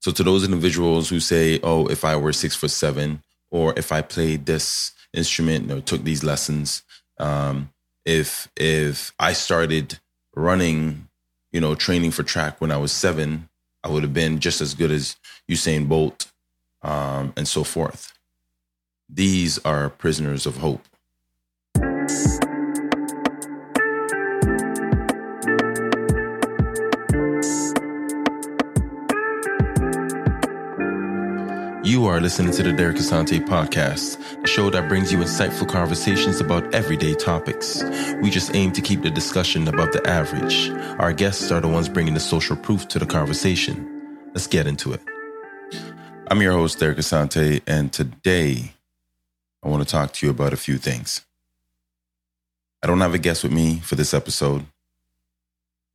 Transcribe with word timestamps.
So 0.00 0.12
to 0.12 0.22
those 0.22 0.44
individuals 0.44 1.08
who 1.08 1.20
say, 1.20 1.60
"Oh, 1.62 1.86
if 1.86 2.04
I 2.04 2.16
were 2.16 2.32
six 2.32 2.54
foot 2.54 2.70
seven, 2.70 3.22
or 3.50 3.74
if 3.76 3.92
I 3.92 4.02
played 4.02 4.46
this 4.46 4.92
instrument 5.12 5.70
or 5.70 5.80
took 5.80 6.04
these 6.04 6.22
lessons, 6.22 6.82
um, 7.18 7.70
if 8.04 8.48
if 8.56 9.12
I 9.18 9.32
started 9.32 9.98
running, 10.34 11.08
you 11.52 11.60
know, 11.60 11.74
training 11.74 12.12
for 12.12 12.22
track 12.22 12.60
when 12.60 12.70
I 12.70 12.76
was 12.76 12.92
seven, 12.92 13.48
I 13.82 13.88
would 13.88 14.02
have 14.02 14.14
been 14.14 14.38
just 14.38 14.60
as 14.60 14.74
good 14.74 14.90
as 14.90 15.16
Usain 15.50 15.88
Bolt, 15.88 16.30
um, 16.82 17.32
and 17.36 17.48
so 17.48 17.64
forth." 17.64 18.12
These 19.08 19.58
are 19.64 19.88
prisoners 19.88 20.46
of 20.46 20.58
hope. 20.58 20.84
Are 32.08 32.20
listening 32.20 32.52
to 32.52 32.62
the 32.62 32.72
Derek 32.72 32.96
Asante 32.96 33.38
podcast, 33.38 34.18
the 34.40 34.48
show 34.48 34.70
that 34.70 34.88
brings 34.88 35.12
you 35.12 35.18
insightful 35.18 35.68
conversations 35.68 36.40
about 36.40 36.74
everyday 36.74 37.14
topics. 37.14 37.82
We 38.22 38.30
just 38.30 38.54
aim 38.54 38.72
to 38.72 38.80
keep 38.80 39.02
the 39.02 39.10
discussion 39.10 39.68
above 39.68 39.92
the 39.92 40.06
average. 40.08 40.70
Our 40.98 41.12
guests 41.12 41.52
are 41.52 41.60
the 41.60 41.68
ones 41.68 41.88
bringing 41.88 42.14
the 42.14 42.20
social 42.20 42.56
proof 42.56 42.88
to 42.88 42.98
the 42.98 43.04
conversation. 43.04 44.30
Let's 44.32 44.46
get 44.46 44.66
into 44.66 44.92
it. 44.92 45.02
I'm 46.30 46.40
your 46.40 46.52
host, 46.52 46.78
Derek 46.78 46.96
Asante, 46.96 47.60
and 47.66 47.92
today 47.92 48.72
I 49.62 49.68
want 49.68 49.86
to 49.86 49.88
talk 49.88 50.14
to 50.14 50.26
you 50.26 50.30
about 50.30 50.54
a 50.54 50.56
few 50.56 50.78
things. 50.78 51.26
I 52.82 52.86
don't 52.86 53.00
have 53.00 53.14
a 53.14 53.18
guest 53.18 53.42
with 53.42 53.52
me 53.52 53.80
for 53.80 53.96
this 53.96 54.14
episode, 54.14 54.64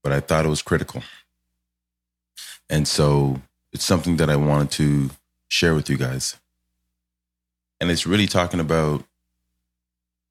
but 0.03 0.11
I 0.11 0.19
thought 0.19 0.45
it 0.45 0.49
was 0.49 0.61
critical. 0.61 1.01
And 2.69 2.87
so 2.87 3.41
it's 3.71 3.83
something 3.85 4.17
that 4.17 4.29
I 4.29 4.35
wanted 4.35 4.69
to 4.71 5.09
share 5.53 5.75
with 5.75 5.87
you 5.87 5.97
guys. 5.97 6.35
And 7.79 7.91
it's 7.91 8.07
really 8.07 8.25
talking 8.25 8.59
about 8.59 9.03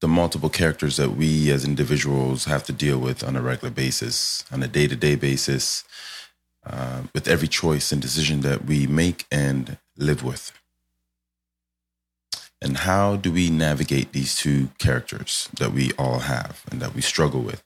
the 0.00 0.08
multiple 0.08 0.50
characters 0.50 0.96
that 0.96 1.10
we 1.10 1.48
as 1.52 1.64
individuals 1.64 2.46
have 2.46 2.64
to 2.64 2.72
deal 2.72 2.98
with 2.98 3.22
on 3.22 3.36
a 3.36 3.40
regular 3.40 3.70
basis, 3.70 4.44
on 4.50 4.64
a 4.64 4.66
day 4.66 4.88
to 4.88 4.96
day 4.96 5.14
basis, 5.14 5.84
uh, 6.66 7.02
with 7.14 7.28
every 7.28 7.46
choice 7.46 7.92
and 7.92 8.02
decision 8.02 8.40
that 8.40 8.64
we 8.64 8.88
make 8.88 9.24
and 9.30 9.78
live 9.96 10.24
with. 10.24 10.50
And 12.60 12.78
how 12.78 13.14
do 13.14 13.30
we 13.30 13.48
navigate 13.48 14.12
these 14.12 14.36
two 14.36 14.70
characters 14.78 15.48
that 15.56 15.72
we 15.72 15.92
all 15.92 16.20
have 16.20 16.64
and 16.68 16.82
that 16.82 16.96
we 16.96 17.00
struggle 17.00 17.42
with? 17.42 17.62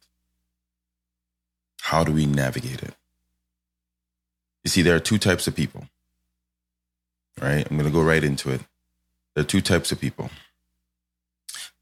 How 1.81 2.05
do 2.05 2.12
we 2.12 2.27
navigate 2.27 2.83
it? 2.83 2.95
You 4.62 4.69
see, 4.69 4.83
there 4.83 4.97
are 4.97 5.01
two 5.01 5.19
types 5.19 5.47
of 5.47 5.55
people 5.55 5.89
right? 7.41 7.67
I'm 7.69 7.77
going 7.77 7.91
to 7.91 7.97
go 7.97 8.03
right 8.03 8.25
into 8.25 8.51
it. 8.51 8.61
There 9.34 9.42
are 9.42 9.47
two 9.47 9.61
types 9.61 9.92
of 9.92 10.01
people. 10.01 10.31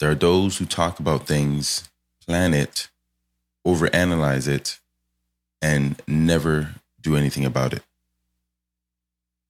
There 0.01 0.11
are 0.11 0.17
those 0.17 0.59
who 0.59 0.67
talk 0.67 0.99
about 0.99 1.27
things, 1.27 1.89
plan 2.27 2.53
it, 2.53 2.89
overanalyze 3.67 4.49
it, 4.49 4.81
and 5.63 6.01
never 6.07 6.75
do 7.01 7.17
anything 7.17 7.45
about 7.45 7.73
it. 7.73 7.83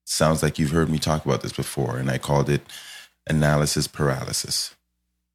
Sounds 0.05 0.43
like 0.43 0.59
you've 0.59 0.71
heard 0.71 0.89
me 0.89 0.99
talk 0.99 1.25
about 1.25 1.41
this 1.41 1.53
before, 1.53 1.97
and 1.97 2.11
I 2.11 2.19
called 2.19 2.49
it 2.49 2.61
analysis 3.27 3.87
paralysis. 3.87 4.75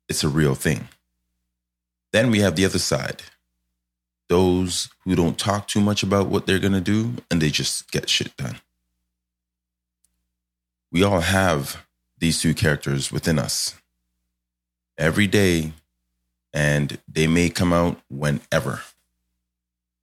It's 0.08 0.22
a 0.22 0.28
real 0.28 0.54
thing. 0.54 0.88
Then 2.12 2.30
we 2.30 2.40
have 2.40 2.56
the 2.56 2.64
other 2.64 2.78
side 2.78 3.22
those 4.28 4.88
who 5.04 5.16
don't 5.16 5.36
talk 5.36 5.66
too 5.66 5.80
much 5.80 6.04
about 6.04 6.28
what 6.28 6.46
they're 6.46 6.60
going 6.60 6.72
to 6.72 6.80
do 6.80 7.14
and 7.32 7.42
they 7.42 7.50
just 7.50 7.90
get 7.90 8.08
shit 8.08 8.34
done 8.36 8.60
we 10.92 11.02
all 11.02 11.20
have 11.20 11.86
these 12.18 12.40
two 12.40 12.54
characters 12.54 13.10
within 13.10 13.38
us 13.38 13.74
every 14.98 15.26
day, 15.26 15.72
and 16.52 16.98
they 17.08 17.26
may 17.26 17.48
come 17.48 17.72
out 17.72 18.00
whenever 18.08 18.82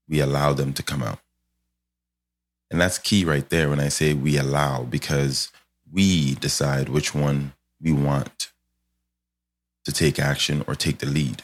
we 0.08 0.20
allow 0.20 0.54
them 0.54 0.74
to 0.74 0.84
come 0.84 1.04
out. 1.04 1.20
And 2.72 2.82
that's 2.82 2.98
key 2.98 3.24
right 3.24 3.48
there 3.50 3.70
when 3.70 3.80
I 3.80 3.90
say 3.90 4.14
we 4.14 4.38
allow, 4.38 4.84
because 4.84 5.52
we 5.92 6.36
decide 6.36 6.90
which 6.90 7.14
one 7.14 7.54
we 7.82 7.92
want 7.92 8.52
to 9.86 9.92
take 9.92 10.20
action 10.20 10.64
or 10.68 10.76
take 10.76 10.98
the 10.98 11.06
lead. 11.06 11.44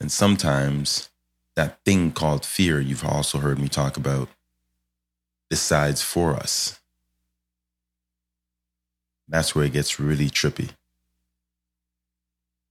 And 0.00 0.12
sometimes 0.12 1.10
that 1.54 1.82
thing 1.84 2.12
called 2.12 2.44
fear, 2.44 2.80
you've 2.80 3.04
also 3.04 3.38
heard 3.38 3.58
me 3.58 3.68
talk 3.68 3.96
about, 3.96 4.28
decides 5.50 6.02
for 6.02 6.34
us. 6.34 6.80
That's 9.28 9.54
where 9.54 9.64
it 9.64 9.72
gets 9.72 9.98
really 9.98 10.30
trippy. 10.30 10.70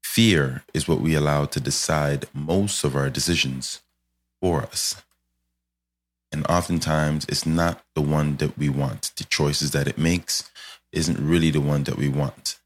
Fear 0.03 0.63
is 0.73 0.88
what 0.88 1.01
we 1.01 1.13
allow 1.13 1.45
to 1.45 1.59
decide 1.59 2.25
most 2.33 2.83
of 2.83 2.95
our 2.95 3.09
decisions 3.09 3.81
for 4.39 4.61
us. 4.61 5.03
And 6.31 6.45
oftentimes, 6.47 7.25
it's 7.27 7.45
not 7.45 7.83
the 7.95 8.01
one 8.01 8.38
that 8.38 8.57
we 8.57 8.69
want. 8.69 9.11
The 9.17 9.25
choices 9.25 9.71
that 9.71 9.88
it 9.88 9.97
makes 9.97 10.49
isn't 10.91 11.19
really 11.19 11.51
the 11.51 11.61
one 11.61 11.83
that 11.83 11.97
we 11.97 12.07
want. 12.07 12.59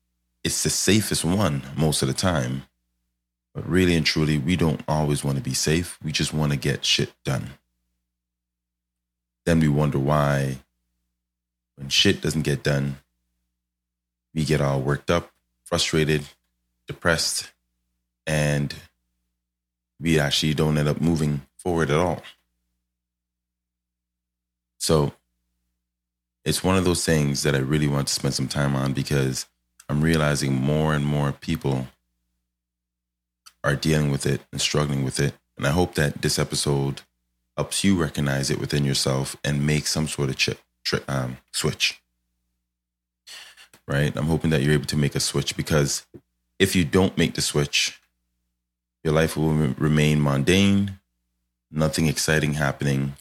It's 0.43 0.63
the 0.63 0.69
safest 0.69 1.25
one 1.25 1.63
most 1.75 2.01
of 2.01 2.07
the 2.07 2.13
time. 2.13 2.63
But 3.53 3.67
really 3.67 3.95
and 3.95 4.05
truly, 4.05 4.37
we 4.37 4.55
don't 4.55 4.81
always 4.87 5.23
want 5.23 5.37
to 5.37 5.43
be 5.43 5.53
safe. 5.53 5.97
We 6.03 6.11
just 6.11 6.33
want 6.33 6.51
to 6.51 6.57
get 6.57 6.85
shit 6.85 7.11
done. 7.25 7.51
Then 9.45 9.59
we 9.59 9.67
wonder 9.67 9.97
why, 9.97 10.59
when 11.75 11.89
shit 11.89 12.21
doesn't 12.21 12.43
get 12.43 12.61
done, 12.61 12.97
we 14.33 14.45
get 14.45 14.61
all 14.61 14.79
worked 14.79 15.09
up, 15.09 15.31
frustrated, 15.63 16.25
depressed, 16.87 17.51
and 18.25 18.75
we 19.99 20.19
actually 20.19 20.53
don't 20.53 20.77
end 20.77 20.87
up 20.87 21.01
moving 21.01 21.41
forward 21.57 21.89
at 21.89 21.99
all. 21.99 22.21
So 24.77 25.13
it's 26.45 26.63
one 26.63 26.77
of 26.77 26.85
those 26.85 27.05
things 27.05 27.43
that 27.43 27.55
I 27.55 27.59
really 27.59 27.87
want 27.87 28.07
to 28.07 28.13
spend 28.13 28.33
some 28.33 28.47
time 28.47 28.75
on 28.75 28.93
because 28.93 29.45
I'm 29.89 30.01
realizing 30.01 30.53
more 30.53 30.93
and 30.93 31.05
more 31.05 31.31
people 31.31 31.87
are 33.63 33.75
dealing 33.75 34.11
with 34.11 34.25
it 34.25 34.41
and 34.51 34.61
struggling 34.61 35.03
with 35.03 35.19
it. 35.19 35.33
And 35.57 35.67
I 35.67 35.71
hope 35.71 35.95
that 35.95 36.21
this 36.21 36.39
episode 36.39 37.01
helps 37.57 37.83
you 37.83 38.01
recognize 38.01 38.49
it 38.49 38.59
within 38.59 38.85
yourself 38.85 39.35
and 39.43 39.67
make 39.67 39.85
some 39.85 40.07
sort 40.07 40.29
of 40.29 40.37
tri- 40.37 41.01
um, 41.07 41.37
switch 41.51 42.01
right? 43.89 44.15
I'm 44.15 44.27
hoping 44.27 44.51
that 44.51 44.61
you're 44.61 44.73
able 44.73 44.85
to 44.85 44.95
make 44.95 45.15
a 45.15 45.19
switch 45.19 45.57
because 45.57 46.05
if 46.59 46.75
you 46.75 46.85
don't 46.85 47.17
make 47.17 47.33
the 47.33 47.41
switch, 47.41 47.99
your 49.03 49.13
life 49.13 49.35
will 49.35 49.49
remain 49.49 50.21
mundane, 50.21 50.99
nothing 51.71 52.05
exciting 52.05 52.53
happening. 52.53 53.13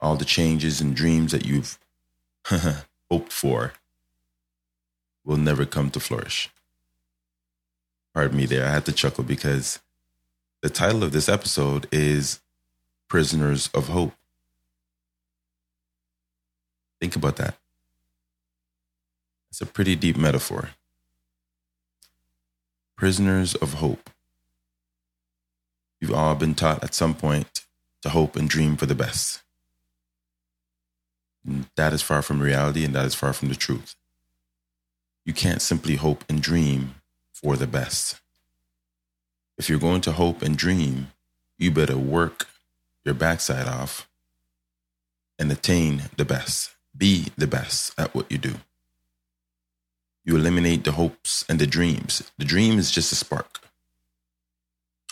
All 0.00 0.16
the 0.16 0.26
changes 0.26 0.80
and 0.82 0.94
dreams 0.94 1.32
that 1.32 1.46
you've 1.46 1.78
hoped 3.10 3.32
for 3.32 3.72
will 5.24 5.38
never 5.38 5.64
come 5.64 5.90
to 5.90 6.00
flourish. 6.00 6.50
Pardon 8.12 8.36
me 8.36 8.44
there, 8.44 8.66
I 8.66 8.72
had 8.72 8.84
to 8.84 8.92
chuckle 8.92 9.24
because 9.24 9.80
the 10.60 10.68
title 10.68 11.02
of 11.02 11.12
this 11.12 11.30
episode 11.30 11.88
is 11.90 12.40
Prisoners 13.08 13.70
of 13.72 13.88
Hope. 13.88 14.12
Think 17.00 17.16
about 17.16 17.36
that. 17.36 17.56
It's 19.54 19.60
a 19.60 19.66
pretty 19.66 19.94
deep 19.94 20.16
metaphor. 20.16 20.70
Prisoners 22.96 23.54
of 23.54 23.74
hope. 23.74 24.10
We've 26.00 26.12
all 26.12 26.34
been 26.34 26.56
taught 26.56 26.82
at 26.82 26.92
some 26.92 27.14
point 27.14 27.64
to 28.02 28.08
hope 28.08 28.34
and 28.34 28.48
dream 28.48 28.76
for 28.76 28.86
the 28.86 28.96
best. 28.96 29.44
And 31.46 31.68
that 31.76 31.92
is 31.92 32.02
far 32.02 32.20
from 32.20 32.42
reality 32.42 32.84
and 32.84 32.96
that 32.96 33.06
is 33.06 33.14
far 33.14 33.32
from 33.32 33.48
the 33.48 33.54
truth. 33.54 33.94
You 35.24 35.32
can't 35.32 35.62
simply 35.62 35.94
hope 35.94 36.24
and 36.28 36.42
dream 36.42 36.96
for 37.32 37.54
the 37.54 37.68
best. 37.68 38.20
If 39.56 39.68
you're 39.68 39.78
going 39.78 40.00
to 40.00 40.10
hope 40.10 40.42
and 40.42 40.58
dream, 40.58 41.12
you 41.58 41.70
better 41.70 41.96
work 41.96 42.48
your 43.04 43.14
backside 43.14 43.68
off 43.68 44.08
and 45.38 45.52
attain 45.52 46.10
the 46.16 46.24
best. 46.24 46.74
Be 46.96 47.28
the 47.36 47.46
best 47.46 47.92
at 47.96 48.16
what 48.16 48.32
you 48.32 48.38
do. 48.38 48.54
You 50.24 50.36
eliminate 50.36 50.84
the 50.84 50.92
hopes 50.92 51.44
and 51.48 51.58
the 51.58 51.66
dreams. 51.66 52.30
The 52.38 52.44
dream 52.44 52.78
is 52.78 52.90
just 52.90 53.12
a 53.12 53.16
spark. 53.16 53.60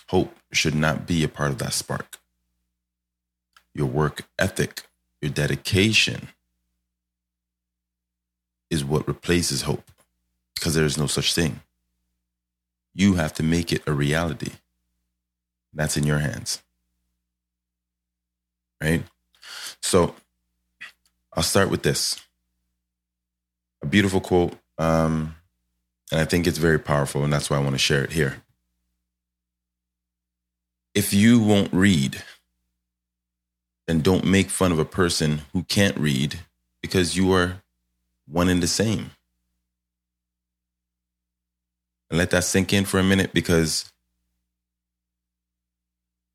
Hope 0.09 0.35
should 0.53 0.75
not 0.75 1.07
be 1.07 1.23
a 1.25 1.29
part 1.29 1.51
of 1.51 1.59
that 1.59 1.73
spark. 1.73 2.19
Your 3.75 3.87
work 3.87 4.27
ethic, 4.39 4.85
your 5.21 5.31
dedication 5.31 6.29
is 8.71 8.85
what 8.85 9.07
replaces 9.07 9.63
hope 9.63 9.91
because 10.55 10.75
there 10.75 10.85
is 10.85 10.97
no 10.97 11.07
such 11.07 11.35
thing. 11.35 11.61
You 12.95 13.15
have 13.15 13.33
to 13.35 13.43
make 13.43 13.73
it 13.73 13.83
a 13.87 13.93
reality. 13.93 14.53
That's 15.75 15.97
in 15.97 16.05
your 16.05 16.19
hands. 16.19 16.63
Right? 18.83 19.03
So 19.81 20.15
I'll 21.35 21.43
start 21.43 21.71
with 21.71 21.83
this 21.83 22.21
a 23.83 23.87
beautiful 23.87 24.21
quote. 24.21 24.55
Um, 24.83 25.37
and 26.11 26.21
I 26.21 26.25
think 26.25 26.49
it's 26.49 26.59
very 26.59 26.79
powerful, 26.79 27.23
and 27.23 27.33
that's 27.33 27.49
why 27.49 27.57
I 27.57 27.61
want 27.61 27.75
to 27.75 27.79
share 27.79 28.03
it 28.03 28.11
here. 28.13 28.43
If 30.93 31.15
you 31.15 31.41
won't 31.41 31.73
read, 31.73 32.25
then 33.87 34.01
don't 34.01 34.25
make 34.25 34.51
fun 34.51 34.73
of 34.73 34.81
a 34.81 34.85
person 34.85 35.43
who 35.53 35.63
can't 35.63 35.97
read 35.97 36.41
because 36.83 37.17
you 37.17 37.33
are 37.33 37.63
one 38.27 38.49
and 38.49 38.61
the 38.61 38.67
same. 38.67 39.13
And 42.11 42.19
let 42.19 42.31
that 42.31 42.43
sink 42.43 42.73
in 42.73 42.85
for 42.85 42.99
a 42.99 43.05
minute 43.05 43.33
because 43.33 43.93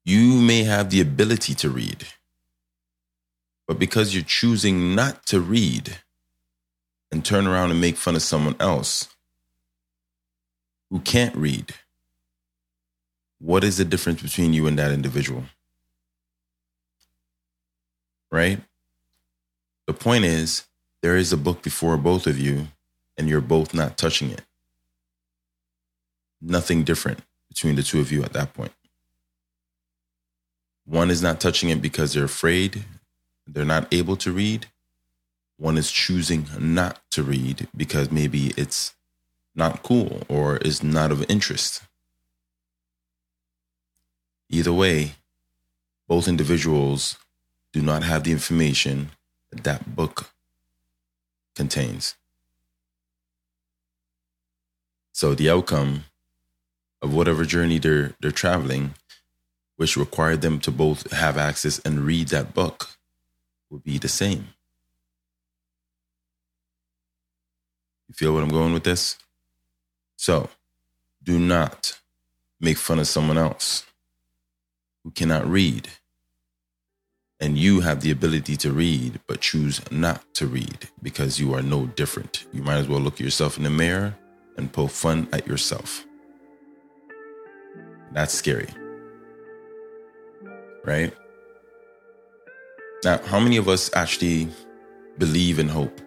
you 0.06 0.40
may 0.40 0.64
have 0.64 0.90
the 0.90 1.02
ability 1.02 1.54
to 1.56 1.70
read, 1.70 2.08
but 3.68 3.78
because 3.78 4.14
you're 4.14 4.24
choosing 4.24 4.96
not 4.96 5.26
to 5.26 5.42
read 5.42 5.98
and 7.12 7.24
turn 7.24 7.48
around 7.48 7.72
and 7.72 7.82
make 7.82 7.98
fun 7.98 8.16
of 8.16 8.22
someone 8.22 8.56
else 8.60 9.08
who 10.90 11.00
can't 11.00 11.36
read, 11.36 11.74
what 13.40 13.64
is 13.64 13.78
the 13.78 13.86
difference 13.86 14.22
between 14.22 14.54
you 14.54 14.68
and 14.68 14.78
that 14.80 14.92
individual? 14.92 15.44
Right? 18.32 18.60
The 19.86 19.94
point 19.94 20.26
is, 20.26 20.66
there 21.02 21.16
is 21.16 21.32
a 21.32 21.38
book 21.38 21.62
before 21.62 21.98
both 21.98 22.28
of 22.28 22.38
you, 22.40 22.68
and 23.18 23.30
you're 23.30 23.42
both 23.42 23.74
not 23.74 23.98
touching 23.98 24.32
it 24.32 24.42
nothing 26.42 26.84
different 26.84 27.20
between 27.48 27.76
the 27.76 27.84
two 27.84 28.00
of 28.00 28.12
you 28.12 28.24
at 28.24 28.34
that 28.34 28.54
point. 28.54 28.72
One 30.86 31.10
is 31.10 31.22
not 31.22 31.40
touching 31.40 31.70
it 31.70 31.82
because 31.82 32.14
they're 32.14 32.24
afraid, 32.24 32.86
they're 33.46 33.66
not 33.66 33.92
able 33.94 34.16
to 34.18 34.32
read. 34.32 34.68
One 35.58 35.78
is 35.78 35.92
choosing 35.92 36.48
not 36.60 37.00
to 37.12 37.24
read 37.24 37.68
because 37.76 38.12
maybe 38.12 38.54
it's 38.56 38.94
not 39.56 39.82
cool 39.82 40.22
or 40.30 40.58
is 40.58 40.84
not 40.84 41.12
of 41.12 41.26
interest. 41.30 41.82
Either 44.50 44.72
way, 44.72 45.14
both 46.08 46.28
individuals 46.28 47.18
do 47.74 47.82
not 47.82 48.04
have 48.04 48.24
the 48.24 48.32
information 48.32 49.10
that 49.52 49.64
that 49.64 49.96
book 49.96 50.32
contains. 51.56 52.16
So 55.12 55.34
the 55.34 55.50
outcome 55.50 56.04
of 57.02 57.14
whatever 57.14 57.44
journey 57.44 57.80
they're 57.80 58.14
they're 58.22 58.32
traveling, 58.32 58.94
which 59.76 59.98
required 59.98 60.42
them 60.42 60.60
to 60.60 60.72
both 60.72 61.12
have 61.12 61.38
access 61.38 61.80
and 61.80 62.06
read 62.06 62.28
that 62.30 62.54
book, 62.54 62.98
would 63.70 63.84
be 63.84 63.98
the 63.98 64.08
same. 64.08 64.50
You 68.08 68.14
feel 68.14 68.34
what 68.34 68.44
I'm 68.44 68.50
going 68.50 68.74
with 68.74 68.84
this? 68.84 69.18
So, 70.16 70.50
do 71.24 71.38
not 71.38 72.00
make 72.60 72.78
fun 72.78 73.00
of 73.00 73.08
someone 73.08 73.38
else 73.38 73.86
who 75.04 75.12
cannot 75.12 75.48
read. 75.48 75.90
And 77.40 77.58
you 77.58 77.82
have 77.82 78.02
the 78.02 78.12
ability 78.12 78.56
to 78.58 78.72
read, 78.72 79.20
but 79.28 79.42
choose 79.42 79.80
not 79.92 80.24
to 80.36 80.48
read 80.48 80.90
because 81.04 81.40
you 81.40 81.54
are 81.54 81.62
no 81.62 81.86
different. 81.86 82.46
You 82.52 82.64
might 82.64 82.78
as 82.78 82.88
well 82.88 83.00
look 83.00 83.16
at 83.16 83.20
yourself 83.20 83.58
in 83.58 83.64
the 83.64 83.70
mirror 83.70 84.16
and 84.58 84.72
poke 84.72 84.90
fun 84.90 85.28
at 85.32 85.46
yourself. 85.46 86.04
That's 88.12 88.34
scary. 88.34 88.70
Right? 90.84 91.14
Now, 93.04 93.20
how 93.26 93.40
many 93.40 93.58
of 93.58 93.68
us 93.68 93.92
actually 93.94 94.48
believe 95.20 95.60
in 95.60 95.68
hope? 95.68 96.02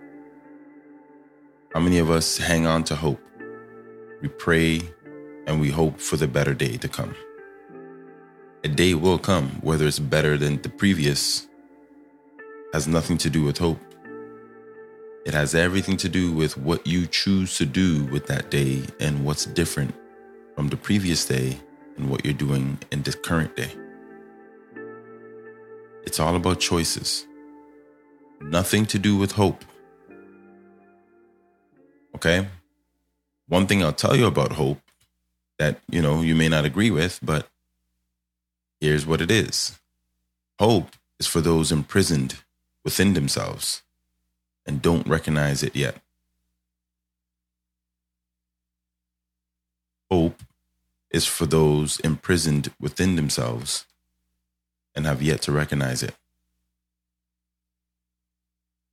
How 1.73 1.79
many 1.79 1.99
of 1.99 2.11
us 2.11 2.37
hang 2.37 2.67
on 2.67 2.83
to 2.85 2.97
hope? 2.97 3.21
We 4.21 4.29
pray 4.29 4.83
and 5.47 5.61
we 5.61 5.71
hope 5.71 6.01
for 6.01 6.17
the 6.17 6.27
better 6.27 6.53
day 6.53 6.77
to 6.79 6.89
come. 6.89 7.15
A 8.65 8.69
day 8.69 8.95
will 8.95 9.19
come, 9.19 9.51
whether 9.61 9.87
it's 9.87 10.01
better 10.01 10.37
than 10.37 10.61
the 10.63 10.69
previous, 10.69 11.47
has 12.73 12.89
nothing 12.89 13.19
to 13.19 13.31
do 13.31 13.45
with 13.45 13.59
hope. 13.59 13.79
It 15.25 15.33
has 15.33 15.55
everything 15.55 15.97
to 15.99 16.09
do 16.09 16.33
with 16.33 16.57
what 16.57 16.85
you 16.85 17.07
choose 17.07 17.57
to 17.59 17.67
do 17.67 18.05
with 18.07 18.27
that 18.27 18.51
day 18.51 18.83
and 18.99 19.25
what's 19.25 19.45
different 19.45 19.95
from 20.57 20.71
the 20.71 20.77
previous 20.77 21.25
day 21.25 21.57
and 21.97 22.11
what 22.11 22.25
you're 22.25 22.35
doing 22.35 22.79
in 22.91 23.03
this 23.03 23.15
current 23.15 23.55
day. 23.55 23.73
It's 26.03 26.19
all 26.19 26.35
about 26.35 26.59
choices. 26.59 27.29
Nothing 28.41 28.87
to 28.87 28.99
do 28.99 29.17
with 29.17 29.31
hope. 29.31 29.65
Okay? 32.21 32.47
One 33.49 33.67
thing 33.67 33.83
I'll 33.83 33.95
tell 33.95 34.15
you 34.15 34.27
about 34.27 34.53
hope 34.53 34.83
that, 35.59 35.81
you 35.91 36.03
know, 36.03 36.21
you 36.21 36.35
may 36.35 36.51
not 36.51 36.67
agree 36.67 36.91
with, 36.91 37.19
but 37.23 37.49
here's 38.79 39.07
what 39.07 39.23
it 39.23 39.31
is. 39.31 39.81
Hope 40.59 40.91
is 41.19 41.27
for 41.27 41.41
those 41.41 41.73
imprisoned 41.73 42.37
within 42.85 43.15
themselves 43.15 43.83
and 44.67 44.83
don't 44.83 45.07
recognize 45.07 45.63
it 45.63 45.75
yet. 45.75 45.97
Hope 50.11 50.43
is 51.11 51.25
for 51.25 51.47
those 51.47 52.01
imprisoned 52.01 52.71
within 52.79 53.17
themselves 53.17 53.87
and 54.95 55.07
have 55.07 55.23
yet 55.23 55.41
to 55.43 55.53
recognize 55.53 56.03
it. 56.03 56.15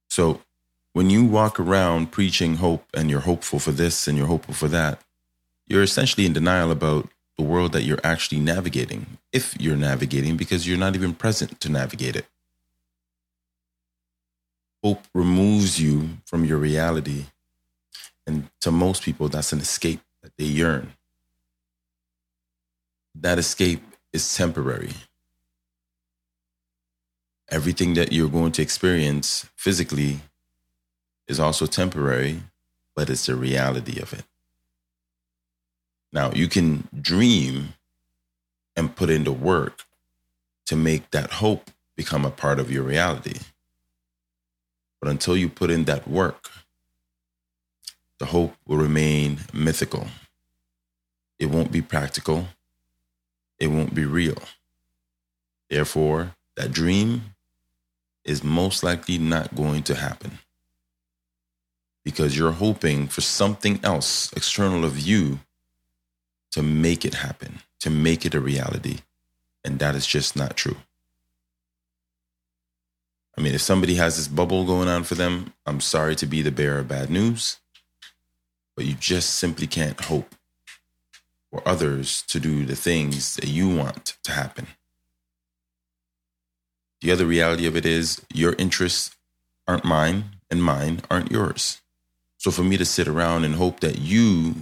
So, 0.09 0.41
when 0.97 1.11
you 1.11 1.23
walk 1.23 1.59
around 1.59 2.11
preaching 2.11 2.55
hope 2.55 2.83
and 2.91 3.09
you're 3.09 3.19
hopeful 3.19 3.59
for 3.59 3.71
this 3.71 4.07
and 4.07 4.17
you're 4.17 4.25
hopeful 4.25 4.55
for 4.55 4.67
that, 4.67 4.99
you're 5.67 5.83
essentially 5.83 6.25
in 6.25 6.33
denial 6.33 6.71
about 6.71 7.07
the 7.37 7.43
world 7.43 7.71
that 7.73 7.83
you're 7.83 7.99
actually 8.03 8.39
navigating, 8.41 9.05
if 9.31 9.55
you're 9.61 9.77
navigating, 9.77 10.35
because 10.35 10.67
you're 10.67 10.83
not 10.85 10.95
even 10.95 11.13
present 11.13 11.59
to 11.59 11.69
navigate 11.69 12.15
it. 12.15 12.25
Hope 14.83 15.03
removes 15.13 15.79
you 15.79 16.17
from 16.25 16.45
your 16.45 16.57
reality. 16.57 17.25
And 18.25 18.49
to 18.61 18.71
most 18.71 19.03
people, 19.03 19.29
that's 19.29 19.53
an 19.53 19.59
escape 19.59 20.01
that 20.23 20.31
they 20.37 20.45
yearn 20.45 20.93
that 23.21 23.37
escape 23.37 23.83
is 24.13 24.35
temporary. 24.35 24.91
Everything 27.49 27.93
that 27.95 28.11
you're 28.11 28.29
going 28.29 28.51
to 28.53 28.61
experience 28.61 29.47
physically 29.55 30.19
is 31.27 31.39
also 31.39 31.65
temporary, 31.65 32.41
but 32.95 33.09
it's 33.09 33.25
the 33.25 33.35
reality 33.35 33.99
of 34.01 34.13
it. 34.13 34.23
Now, 36.11 36.31
you 36.31 36.47
can 36.47 36.87
dream 36.99 37.73
and 38.75 38.95
put 38.95 39.09
into 39.09 39.31
work 39.31 39.83
to 40.65 40.75
make 40.75 41.11
that 41.11 41.31
hope 41.33 41.71
become 41.95 42.25
a 42.25 42.31
part 42.31 42.59
of 42.59 42.71
your 42.71 42.83
reality. 42.83 43.39
But 45.01 45.09
until 45.09 45.37
you 45.37 45.49
put 45.49 45.69
in 45.69 45.85
that 45.85 46.07
work, 46.07 46.49
the 48.19 48.25
hope 48.25 48.55
will 48.65 48.77
remain 48.77 49.39
mythical. 49.53 50.07
It 51.39 51.47
won't 51.47 51.71
be 51.71 51.81
practical 51.81 52.47
it 53.59 53.67
won't 53.67 53.93
be 53.95 54.05
real. 54.05 54.37
Therefore, 55.69 56.35
that 56.55 56.71
dream 56.71 57.35
is 58.23 58.43
most 58.43 58.83
likely 58.83 59.17
not 59.17 59.55
going 59.55 59.83
to 59.83 59.95
happen 59.95 60.39
because 62.07 62.37
you're 62.37 62.53
hoping 62.53 63.05
for 63.05 63.19
something 63.19 63.81
else 63.83 64.31
external 64.31 64.85
of 64.85 64.97
you 64.97 65.41
to 66.51 66.63
make 66.63 67.03
it 67.03 67.15
happen, 67.15 67.59
to 67.81 67.89
make 67.89 68.25
it 68.25 68.33
a 68.33 68.39
reality. 68.39 68.99
And 69.65 69.77
that 69.79 69.93
is 69.93 70.07
just 70.07 70.33
not 70.33 70.55
true. 70.55 70.77
I 73.37 73.41
mean, 73.41 73.53
if 73.53 73.59
somebody 73.59 73.95
has 73.95 74.15
this 74.15 74.29
bubble 74.29 74.63
going 74.63 74.87
on 74.87 75.03
for 75.03 75.15
them, 75.15 75.51
I'm 75.65 75.81
sorry 75.81 76.15
to 76.15 76.25
be 76.25 76.41
the 76.41 76.49
bearer 76.49 76.79
of 76.79 76.87
bad 76.87 77.09
news, 77.09 77.57
but 78.77 78.85
you 78.85 78.93
just 78.93 79.31
simply 79.31 79.67
can't 79.67 79.99
hope 80.05 80.33
for 81.51 81.61
others 81.67 82.21
to 82.29 82.39
do 82.39 82.65
the 82.65 82.77
things 82.77 83.35
that 83.35 83.49
you 83.49 83.67
want 83.67 84.15
to 84.23 84.31
happen. 84.31 84.67
The 87.01 87.11
other 87.11 87.25
reality 87.25 87.67
of 87.67 87.75
it 87.75 87.85
is 87.85 88.21
your 88.33 88.55
interests 88.57 89.13
aren't 89.67 89.83
mine 89.83 90.37
and 90.49 90.63
mine 90.63 91.01
aren't 91.11 91.33
yours. 91.33 91.81
So 92.37 92.51
for 92.51 92.63
me 92.63 92.77
to 92.77 92.85
sit 92.85 93.07
around 93.07 93.45
and 93.45 93.55
hope 93.55 93.79
that 93.79 93.99
you 93.99 94.55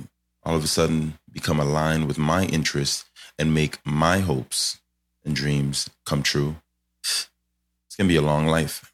all 0.44 0.56
of 0.56 0.64
a 0.64 0.68
sudden 0.68 1.18
become 1.32 1.60
aligned 1.60 2.08
with 2.08 2.18
my 2.18 2.46
interests 2.46 3.06
and 3.38 3.54
make 3.54 3.80
my 3.86 4.20
hopes 4.20 4.80
and 5.24 5.36
dreams 5.36 5.90
come 6.06 6.24
true, 6.24 6.58
it's 7.02 7.96
going 7.98 8.08
to 8.08 8.14
be 8.14 8.18
a 8.18 8.22
long 8.22 8.48
life. 8.48 8.94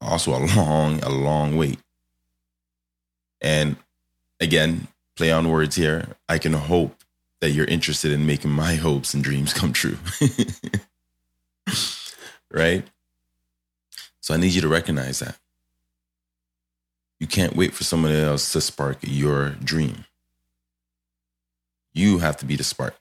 Also 0.00 0.34
a 0.34 0.42
long, 0.56 1.02
a 1.02 1.08
long 1.08 1.56
wait. 1.56 1.78
And 3.40 3.76
again, 4.40 4.88
play 5.16 5.30
on 5.30 5.50
words 5.50 5.76
here. 5.76 6.08
I 6.28 6.38
can 6.38 6.52
hope 6.52 6.96
that 7.40 7.50
you're 7.50 7.66
interested 7.66 8.12
in 8.12 8.26
making 8.26 8.50
my 8.50 8.74
hopes 8.74 9.14
and 9.14 9.22
dreams 9.22 9.52
come 9.52 9.72
true. 9.72 9.98
right? 12.50 12.84
So 14.20 14.34
I 14.34 14.36
need 14.36 14.52
you 14.52 14.60
to 14.60 14.68
recognize 14.68 15.20
that. 15.20 15.36
You 17.22 17.28
can't 17.28 17.54
wait 17.54 17.72
for 17.72 17.84
someone 17.84 18.10
else 18.10 18.50
to 18.50 18.60
spark 18.60 18.98
your 19.00 19.50
dream. 19.50 20.06
You 21.94 22.18
have 22.18 22.36
to 22.38 22.44
be 22.44 22.56
the 22.56 22.64
spark. 22.64 22.96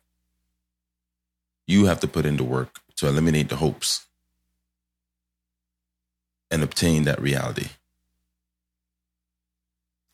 You 1.65 1.85
have 1.85 1.99
to 2.01 2.07
put 2.07 2.27
in 2.27 2.37
the 2.37 2.43
work 2.43 2.81
to 2.97 3.07
eliminate 3.07 3.49
the 3.49 3.55
hopes 3.55 4.05
and 6.51 6.61
obtain 6.61 7.05
that 7.05 7.19
reality. 7.19 7.69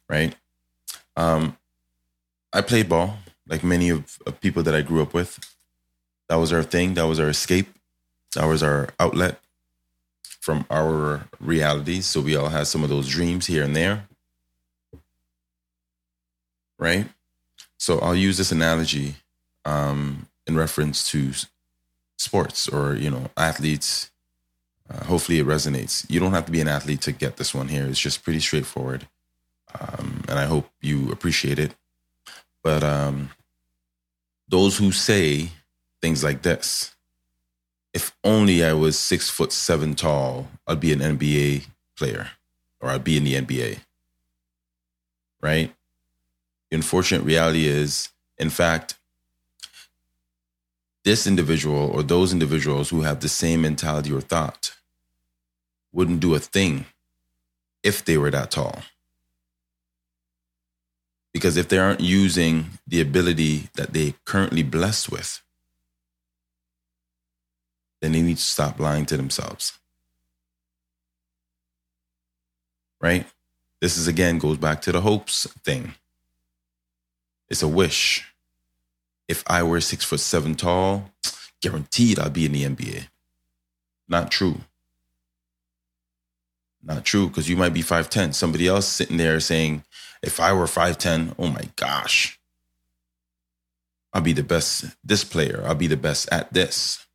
Right? 0.07 0.33
Um, 1.17 1.57
I 2.53 2.61
played 2.61 2.87
ball 2.87 3.17
like 3.45 3.61
many 3.61 3.89
of, 3.89 4.19
of 4.25 4.39
people 4.39 4.63
that 4.63 4.73
I 4.73 4.83
grew 4.83 5.01
up 5.01 5.13
with. 5.13 5.37
That 6.29 6.37
was 6.37 6.53
our 6.53 6.63
thing. 6.63 6.93
That 6.93 7.07
was 7.07 7.19
our 7.19 7.27
escape. 7.27 7.67
That 8.35 8.45
was 8.45 8.63
our 8.63 8.87
outlet 9.01 9.41
from 10.39 10.65
our 10.69 11.27
realities. 11.39 12.05
So 12.05 12.21
we 12.21 12.35
all 12.35 12.49
have 12.49 12.67
some 12.67 12.83
of 12.83 12.89
those 12.89 13.07
dreams 13.07 13.47
here 13.47 13.63
and 13.63 13.75
there. 13.75 14.07
Right? 16.79 17.07
So 17.77 17.99
I'll 17.99 18.15
use 18.15 18.37
this 18.37 18.51
analogy 18.51 19.15
um, 19.65 20.27
in 20.45 20.55
reference 20.55 21.09
to 21.11 21.31
sports 22.17 22.67
or, 22.67 22.95
you 22.95 23.09
know, 23.09 23.29
athletes. 23.35 24.11
Uh, 24.89 25.03
hopefully 25.03 25.39
it 25.39 25.45
resonates. 25.45 26.09
You 26.09 26.19
don't 26.19 26.31
have 26.31 26.45
to 26.45 26.51
be 26.51 26.61
an 26.61 26.67
athlete 26.67 27.01
to 27.01 27.11
get 27.11 27.37
this 27.37 27.53
one 27.53 27.67
here. 27.67 27.85
It's 27.85 27.99
just 27.99 28.23
pretty 28.23 28.39
straightforward. 28.39 29.07
Um, 29.79 30.23
and 30.29 30.39
I 30.39 30.45
hope 30.45 30.69
you 30.81 31.11
appreciate 31.11 31.59
it. 31.59 31.75
But 32.63 32.83
um, 32.83 33.31
those 34.47 34.77
who 34.77 34.91
say 34.91 35.49
things 36.01 36.23
like 36.23 36.41
this, 36.41 36.95
if 37.97 38.15
only 38.23 38.63
I 38.63 38.73
was 38.73 38.95
six 38.95 39.27
foot 39.27 39.51
seven 39.51 39.95
tall, 39.95 40.47
I'd 40.67 40.79
be 40.79 40.93
an 40.93 40.99
NBA 40.99 41.65
player 41.97 42.29
or 42.79 42.91
I'd 42.91 43.03
be 43.03 43.17
in 43.17 43.23
the 43.23 43.33
NBA. 43.33 43.79
Right? 45.41 45.73
The 46.69 46.75
unfortunate 46.75 47.23
reality 47.23 47.65
is, 47.65 48.09
in 48.37 48.51
fact, 48.51 48.99
this 51.05 51.25
individual 51.25 51.89
or 51.89 52.03
those 52.03 52.31
individuals 52.31 52.91
who 52.91 53.01
have 53.01 53.19
the 53.19 53.29
same 53.29 53.63
mentality 53.63 54.13
or 54.13 54.21
thought 54.21 54.75
wouldn't 55.91 56.19
do 56.19 56.35
a 56.35 56.39
thing 56.39 56.85
if 57.81 58.05
they 58.05 58.15
were 58.19 58.29
that 58.29 58.51
tall. 58.51 58.83
Because 61.33 61.57
if 61.57 61.67
they 61.67 61.79
aren't 61.79 62.01
using 62.01 62.77
the 62.85 63.01
ability 63.01 63.69
that 63.73 63.93
they 63.93 64.13
currently 64.23 64.61
blessed 64.61 65.11
with, 65.11 65.41
then 68.01 68.11
they 68.11 68.21
need 68.21 68.37
to 68.37 68.43
stop 68.43 68.79
lying 68.79 69.05
to 69.07 69.17
themselves. 69.17 69.77
Right? 73.01 73.25
This 73.81 73.97
is 73.97 74.07
again 74.07 74.39
goes 74.39 74.57
back 74.57 74.81
to 74.83 74.91
the 74.91 75.01
hopes 75.01 75.45
thing. 75.63 75.93
It's 77.49 77.63
a 77.63 77.67
wish. 77.67 78.33
If 79.27 79.43
I 79.47 79.63
were 79.63 79.81
six 79.81 80.03
foot 80.03 80.19
seven 80.19 80.55
tall, 80.55 81.11
guaranteed 81.61 82.19
I'd 82.19 82.33
be 82.33 82.45
in 82.45 82.51
the 82.51 82.63
NBA. 82.63 83.07
Not 84.07 84.31
true. 84.31 84.61
Not 86.83 87.03
true, 87.03 87.27
because 87.27 87.49
you 87.49 87.57
might 87.57 87.73
be 87.73 87.81
5'10. 87.81 88.33
Somebody 88.33 88.67
else 88.67 88.87
sitting 88.87 89.17
there 89.17 89.39
saying, 89.41 89.83
if 90.21 90.39
I 90.39 90.53
were 90.53 90.65
5'10, 90.65 91.35
oh 91.37 91.47
my 91.47 91.63
gosh, 91.75 92.39
I'll 94.13 94.21
be 94.21 94.33
the 94.33 94.43
best 94.43 94.85
this 95.03 95.23
player. 95.23 95.63
I'll 95.65 95.75
be 95.75 95.87
the 95.87 95.97
best 95.97 96.29
at 96.31 96.53
this. 96.53 97.06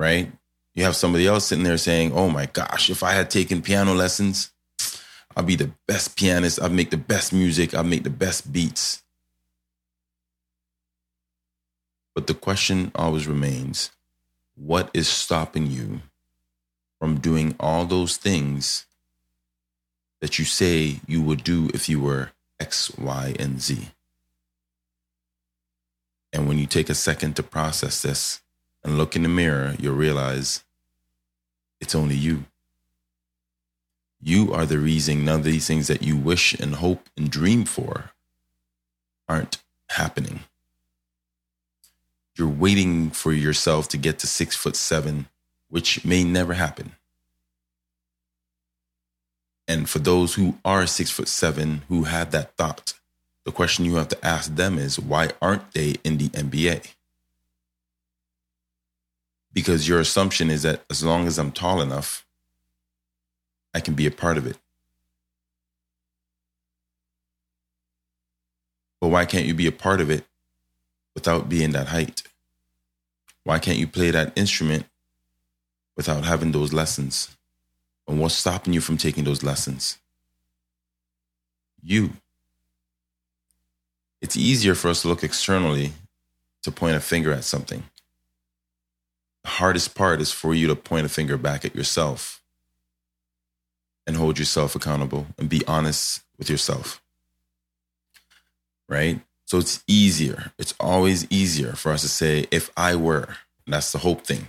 Right? 0.00 0.32
You 0.74 0.84
have 0.84 0.96
somebody 0.96 1.26
else 1.26 1.44
sitting 1.44 1.62
there 1.62 1.76
saying, 1.76 2.12
oh 2.14 2.30
my 2.30 2.46
gosh, 2.46 2.88
if 2.88 3.02
I 3.02 3.12
had 3.12 3.28
taken 3.28 3.60
piano 3.60 3.92
lessons, 3.92 4.50
I'd 5.36 5.46
be 5.46 5.56
the 5.56 5.72
best 5.86 6.16
pianist. 6.16 6.58
I'd 6.58 6.72
make 6.72 6.88
the 6.88 6.96
best 6.96 7.34
music. 7.34 7.74
I'd 7.74 7.84
make 7.84 8.04
the 8.04 8.08
best 8.08 8.50
beats. 8.50 9.02
But 12.14 12.28
the 12.28 12.32
question 12.32 12.92
always 12.94 13.26
remains 13.26 13.90
what 14.54 14.90
is 14.94 15.06
stopping 15.06 15.66
you 15.66 16.00
from 16.98 17.20
doing 17.20 17.54
all 17.60 17.84
those 17.84 18.16
things 18.16 18.86
that 20.22 20.38
you 20.38 20.46
say 20.46 21.00
you 21.06 21.20
would 21.20 21.44
do 21.44 21.68
if 21.74 21.90
you 21.90 22.00
were 22.00 22.30
X, 22.58 22.90
Y, 22.96 23.34
and 23.38 23.60
Z? 23.60 23.90
And 26.32 26.48
when 26.48 26.56
you 26.56 26.64
take 26.64 26.88
a 26.88 26.94
second 26.94 27.36
to 27.36 27.42
process 27.42 28.00
this 28.00 28.40
and 28.82 28.98
look 28.98 29.16
in 29.16 29.22
the 29.22 29.28
mirror, 29.28 29.74
you'll 29.78 29.94
realize 29.94 30.64
it's 31.80 31.94
only 31.94 32.14
you. 32.14 32.44
You 34.22 34.52
are 34.52 34.66
the 34.66 34.78
reason 34.78 35.24
none 35.24 35.40
of 35.40 35.44
these 35.44 35.66
things 35.66 35.88
that 35.88 36.02
you 36.02 36.16
wish 36.16 36.52
and 36.54 36.76
hope 36.76 37.08
and 37.16 37.30
dream 37.30 37.64
for 37.64 38.10
aren't 39.28 39.62
happening. 39.90 40.40
You're 42.36 42.48
waiting 42.48 43.10
for 43.10 43.32
yourself 43.32 43.88
to 43.88 43.96
get 43.96 44.18
to 44.20 44.26
six 44.26 44.54
foot 44.54 44.76
seven, 44.76 45.26
which 45.68 46.04
may 46.04 46.24
never 46.24 46.54
happen. 46.54 46.92
And 49.66 49.88
for 49.88 50.00
those 50.00 50.34
who 50.34 50.58
are 50.64 50.86
six 50.86 51.10
foot 51.10 51.28
seven 51.28 51.82
who 51.88 52.04
have 52.04 52.30
that 52.32 52.56
thought, 52.56 52.94
the 53.44 53.52
question 53.52 53.84
you 53.84 53.96
have 53.96 54.08
to 54.08 54.26
ask 54.26 54.54
them 54.54 54.78
is 54.78 54.98
why 54.98 55.30
aren't 55.40 55.72
they 55.72 55.96
in 56.04 56.18
the 56.18 56.28
NBA? 56.30 56.94
Because 59.52 59.88
your 59.88 60.00
assumption 60.00 60.50
is 60.50 60.62
that 60.62 60.84
as 60.90 61.02
long 61.02 61.26
as 61.26 61.38
I'm 61.38 61.52
tall 61.52 61.80
enough, 61.80 62.24
I 63.74 63.80
can 63.80 63.94
be 63.94 64.06
a 64.06 64.10
part 64.10 64.36
of 64.36 64.46
it. 64.46 64.56
But 69.00 69.08
why 69.08 69.24
can't 69.24 69.46
you 69.46 69.54
be 69.54 69.66
a 69.66 69.72
part 69.72 70.00
of 70.00 70.10
it 70.10 70.24
without 71.14 71.48
being 71.48 71.72
that 71.72 71.88
height? 71.88 72.22
Why 73.44 73.58
can't 73.58 73.78
you 73.78 73.86
play 73.86 74.10
that 74.10 74.32
instrument 74.36 74.86
without 75.96 76.24
having 76.24 76.52
those 76.52 76.72
lessons? 76.72 77.36
And 78.06 78.20
what's 78.20 78.34
stopping 78.34 78.72
you 78.72 78.80
from 78.80 78.98
taking 78.98 79.24
those 79.24 79.42
lessons? 79.42 79.98
You. 81.82 82.10
It's 84.20 84.36
easier 84.36 84.74
for 84.74 84.88
us 84.88 85.02
to 85.02 85.08
look 85.08 85.24
externally 85.24 85.92
to 86.62 86.70
point 86.70 86.96
a 86.96 87.00
finger 87.00 87.32
at 87.32 87.44
something. 87.44 87.84
Hardest 89.44 89.94
part 89.94 90.20
is 90.20 90.32
for 90.32 90.54
you 90.54 90.66
to 90.68 90.76
point 90.76 91.06
a 91.06 91.08
finger 91.08 91.36
back 91.36 91.64
at 91.64 91.74
yourself 91.74 92.42
and 94.06 94.16
hold 94.16 94.38
yourself 94.38 94.74
accountable 94.74 95.26
and 95.38 95.48
be 95.48 95.62
honest 95.66 96.22
with 96.38 96.50
yourself. 96.50 97.00
Right? 98.88 99.20
So 99.46 99.58
it's 99.58 99.82
easier. 99.86 100.52
It's 100.58 100.74
always 100.78 101.26
easier 101.30 101.72
for 101.72 101.92
us 101.92 102.02
to 102.02 102.08
say, 102.08 102.46
if 102.50 102.70
I 102.76 102.96
were, 102.96 103.36
that's 103.66 103.92
the 103.92 103.98
hope 103.98 104.26
thing. 104.26 104.48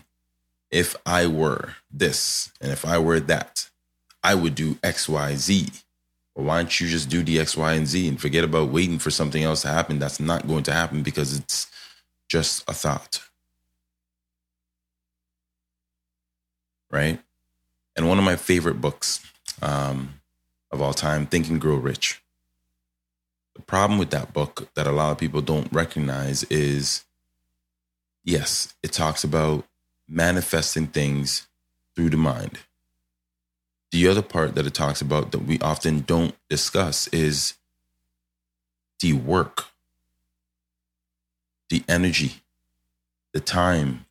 If 0.70 0.96
I 1.06 1.28
were 1.28 1.76
this 1.92 2.52
and 2.62 2.72
if 2.72 2.86
I 2.86 2.98
were 2.98 3.20
that, 3.20 3.70
I 4.24 4.36
would 4.36 4.56
do 4.56 4.78
X, 4.84 5.10
Y, 5.10 5.36
Z. 5.36 5.70
Well, 6.36 6.46
why 6.46 6.58
don't 6.58 6.80
you 6.80 6.88
just 6.88 7.10
do 7.10 7.24
the 7.24 7.40
X, 7.40 7.58
Y, 7.58 7.74
and 7.74 7.88
Z 7.88 8.08
and 8.08 8.22
forget 8.22 8.44
about 8.44 8.70
waiting 8.70 9.00
for 9.00 9.10
something 9.10 9.44
else 9.44 9.64
to 9.64 9.70
happen 9.70 10.00
that's 10.00 10.20
not 10.20 10.48
going 10.48 10.64
to 10.64 10.72
happen 10.72 11.04
because 11.04 11.38
it's 11.38 11.68
just 12.30 12.64
a 12.70 12.74
thought. 12.74 13.22
Right? 16.92 17.20
And 17.96 18.08
one 18.08 18.18
of 18.18 18.24
my 18.24 18.36
favorite 18.36 18.82
books 18.82 19.26
um, 19.62 20.22
of 20.72 20.82
all 20.82 20.94
time, 20.94 21.26
Think 21.26 21.50
and 21.50 21.60
Grow 21.60 21.76
Rich. 21.76 22.22
The 23.56 23.62
problem 23.62 24.00
with 24.00 24.12
that 24.12 24.34
book 24.34 24.70
that 24.76 24.88
a 24.88 24.92
lot 24.92 25.12
of 25.12 25.18
people 25.18 25.42
don't 25.42 25.72
recognize 25.72 26.44
is 26.46 27.04
yes, 28.24 28.74
it 28.84 28.92
talks 28.92 29.24
about 29.24 29.66
manifesting 30.08 30.88
things 30.88 31.48
through 31.96 32.10
the 32.10 32.18
mind. 32.18 32.60
The 33.92 34.08
other 34.08 34.22
part 34.22 34.56
that 34.56 34.66
it 34.66 34.74
talks 34.74 35.02
about 35.02 35.32
that 35.32 35.40
we 35.40 35.60
often 35.60 36.02
don't 36.02 36.36
discuss 36.50 37.08
is 37.10 37.56
the 39.02 39.14
work, 39.14 39.66
the 41.70 41.84
energy, 41.90 42.42
the 43.34 43.42
time, 43.42 44.06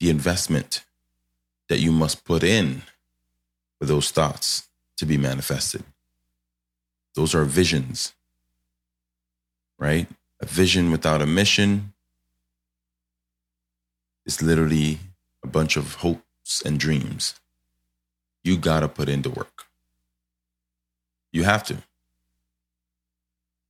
the 0.00 0.10
investment 0.10 0.84
that 1.68 1.80
you 1.80 1.92
must 1.92 2.24
put 2.24 2.42
in 2.42 2.82
for 3.78 3.86
those 3.86 4.10
thoughts 4.10 4.68
to 4.96 5.06
be 5.06 5.16
manifested. 5.16 5.84
Those 7.14 7.34
are 7.34 7.44
visions, 7.44 8.14
right? 9.78 10.06
A 10.40 10.46
vision 10.46 10.90
without 10.90 11.22
a 11.22 11.26
mission 11.26 11.92
is 14.26 14.42
literally 14.42 14.98
a 15.42 15.46
bunch 15.46 15.76
of 15.76 15.94
hopes 15.96 16.62
and 16.64 16.78
dreams. 16.78 17.34
You 18.44 18.56
got 18.56 18.80
to 18.80 18.88
put 18.88 19.08
into 19.08 19.30
work. 19.30 19.64
You 21.32 21.44
have 21.44 21.64
to. 21.64 21.78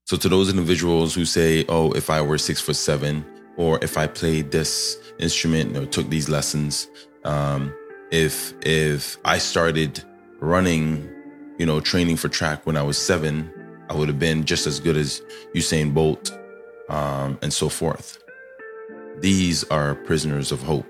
So, 0.05 0.17
to 0.17 0.29
those 0.29 0.49
individuals 0.49 1.15
who 1.15 1.25
say, 1.25 1.65
oh, 1.69 1.93
if 1.93 2.09
I 2.09 2.23
were 2.23 2.39
six 2.39 2.61
foot 2.61 2.77
seven, 2.77 3.25
or 3.57 3.79
if 3.83 3.99
I 3.99 4.07
played 4.07 4.51
this 4.51 4.99
instrument 5.19 5.77
or 5.77 5.85
took 5.85 6.09
these 6.09 6.29
lessons, 6.29 6.89
um, 7.25 7.75
if 8.11 8.55
if 8.65 9.17
I 9.25 9.39
started 9.39 10.03
running 10.41 11.09
you 11.59 11.67
know, 11.67 11.81
training 11.81 12.17
for 12.17 12.29
track 12.29 12.65
when 12.65 12.77
I 12.77 12.83
was 12.83 12.97
seven, 12.97 13.53
I 13.91 13.95
would 13.95 14.09
have 14.09 14.19
been 14.19 14.45
just 14.45 14.67
as 14.67 14.79
good 14.79 14.97
as 14.97 15.21
Usain 15.55 15.93
Bolt 15.93 16.31
um, 16.89 17.37
and 17.43 17.53
so 17.53 17.69
forth. 17.69 18.23
These 19.19 19.65
are 19.65 19.97
prisoners 19.97 20.53
of 20.53 20.63
hope. 20.63 20.87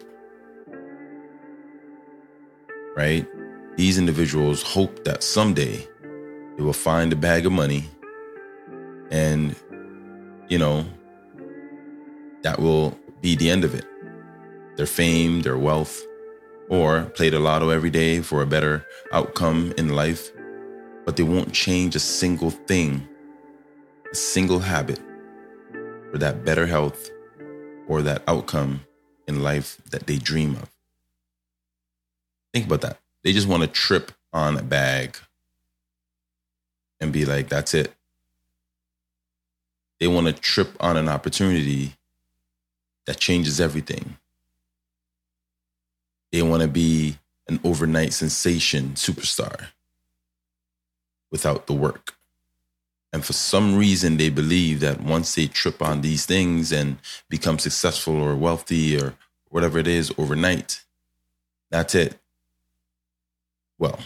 Right? 2.94 3.26
These 3.76 3.96
individuals 3.96 4.62
hope 4.62 5.04
that 5.04 5.22
someday 5.22 5.86
they 6.56 6.62
will 6.62 6.72
find 6.72 7.12
a 7.12 7.16
bag 7.16 7.46
of 7.46 7.52
money 7.52 7.84
and, 9.10 9.56
you 10.48 10.58
know, 10.58 10.84
that 12.42 12.60
will 12.60 12.98
be 13.22 13.36
the 13.36 13.48
end 13.48 13.64
of 13.64 13.74
it. 13.74 13.86
Their 14.76 14.86
fame, 14.86 15.42
their 15.42 15.56
wealth, 15.56 16.02
or 16.68 17.04
play 17.14 17.30
the 17.30 17.38
lotto 17.38 17.70
every 17.70 17.90
day 17.90 18.20
for 18.20 18.42
a 18.42 18.46
better 18.46 18.86
outcome 19.12 19.72
in 19.78 19.88
life, 19.88 20.30
but 21.04 21.16
they 21.16 21.22
won't 21.22 21.52
change 21.52 21.96
a 21.96 22.00
single 22.00 22.50
thing, 22.50 23.06
a 24.10 24.14
single 24.14 24.58
habit 24.58 25.00
for 26.10 26.18
that 26.18 26.44
better 26.44 26.66
health 26.66 27.10
or 27.86 28.02
that 28.02 28.22
outcome 28.28 28.84
in 29.26 29.42
life 29.42 29.78
that 29.90 30.06
they 30.06 30.16
dream 30.18 30.54
of. 30.56 30.70
Think 32.52 32.66
about 32.66 32.80
that. 32.82 32.98
They 33.24 33.32
just 33.32 33.48
want 33.48 33.62
to 33.62 33.68
trip 33.68 34.12
on 34.32 34.56
a 34.56 34.62
bag 34.62 35.16
and 37.00 37.12
be 37.12 37.24
like, 37.24 37.48
that's 37.48 37.74
it. 37.74 37.92
They 40.00 40.06
want 40.06 40.26
to 40.26 40.32
trip 40.32 40.76
on 40.80 40.96
an 40.96 41.08
opportunity 41.08 41.94
that 43.06 43.18
changes 43.18 43.60
everything. 43.60 44.16
They 46.32 46.42
want 46.42 46.62
to 46.62 46.68
be 46.68 47.18
an 47.48 47.60
overnight 47.64 48.12
sensation 48.12 48.90
superstar 48.90 49.68
without 51.30 51.66
the 51.66 51.74
work. 51.74 52.14
And 53.12 53.24
for 53.24 53.32
some 53.32 53.76
reason, 53.76 54.18
they 54.18 54.28
believe 54.28 54.80
that 54.80 55.00
once 55.00 55.34
they 55.34 55.46
trip 55.46 55.80
on 55.80 56.02
these 56.02 56.26
things 56.26 56.70
and 56.72 56.98
become 57.28 57.58
successful 57.58 58.16
or 58.16 58.36
wealthy 58.36 59.00
or 59.00 59.14
whatever 59.48 59.78
it 59.78 59.86
is 59.86 60.12
overnight, 60.18 60.84
that's 61.70 61.94
it. 61.94 62.18
Well, 63.78 63.98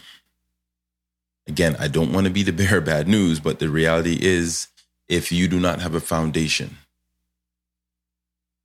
again, 1.49 1.77
I 1.81 1.89
don't 1.89 2.13
want 2.13 2.27
to 2.27 2.33
be 2.33 2.45
the 2.45 2.53
bearer 2.53 2.79
of 2.79 2.85
bad 2.85 3.09
news, 3.09 3.41
but 3.41 3.59
the 3.59 3.69
reality 3.69 4.19
is 4.21 4.69
if 5.09 5.33
you 5.33 5.49
do 5.49 5.59
not 5.59 5.81
have 5.81 5.95
a 5.95 6.01
foundation 6.01 6.79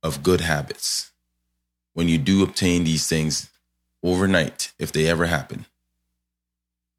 of 0.02 0.22
good 0.22 0.42
habits, 0.42 1.10
when 1.98 2.08
you 2.08 2.16
do 2.16 2.44
obtain 2.44 2.84
these 2.84 3.08
things 3.08 3.50
overnight, 4.04 4.72
if 4.78 4.92
they 4.92 5.08
ever 5.08 5.26
happen, 5.26 5.66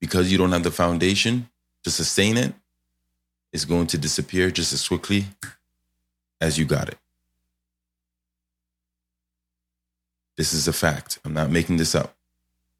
because 0.01 0.29
you 0.29 0.37
don't 0.37 0.51
have 0.51 0.63
the 0.63 0.71
foundation 0.71 1.47
to 1.85 1.89
sustain 1.89 2.35
it, 2.35 2.53
it's 3.53 3.63
going 3.63 3.87
to 3.87 3.97
disappear 3.97 4.51
just 4.51 4.73
as 4.73 4.85
quickly 4.85 5.23
as 6.41 6.59
you 6.59 6.65
got 6.65 6.89
it. 6.89 6.97
This 10.35 10.51
is 10.51 10.67
a 10.67 10.73
fact. 10.73 11.17
I'm 11.23 11.33
not 11.33 11.49
making 11.49 11.77
this 11.77 11.95
up. 11.95 12.17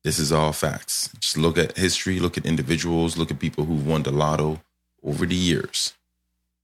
This 0.04 0.20
is 0.20 0.34
all 0.34 0.52
facts. 0.52 1.10
Just 1.22 1.38
look 1.38 1.58
at 1.58 1.78
history, 1.78 2.20
look 2.20 2.38
at 2.38 2.46
individuals, 2.46 3.16
look 3.18 3.32
at 3.32 3.40
people 3.40 3.64
who've 3.64 3.88
won 3.88 4.04
the 4.04 4.12
lotto 4.12 4.60
over 5.02 5.26
the 5.26 5.36
years. 5.36 5.94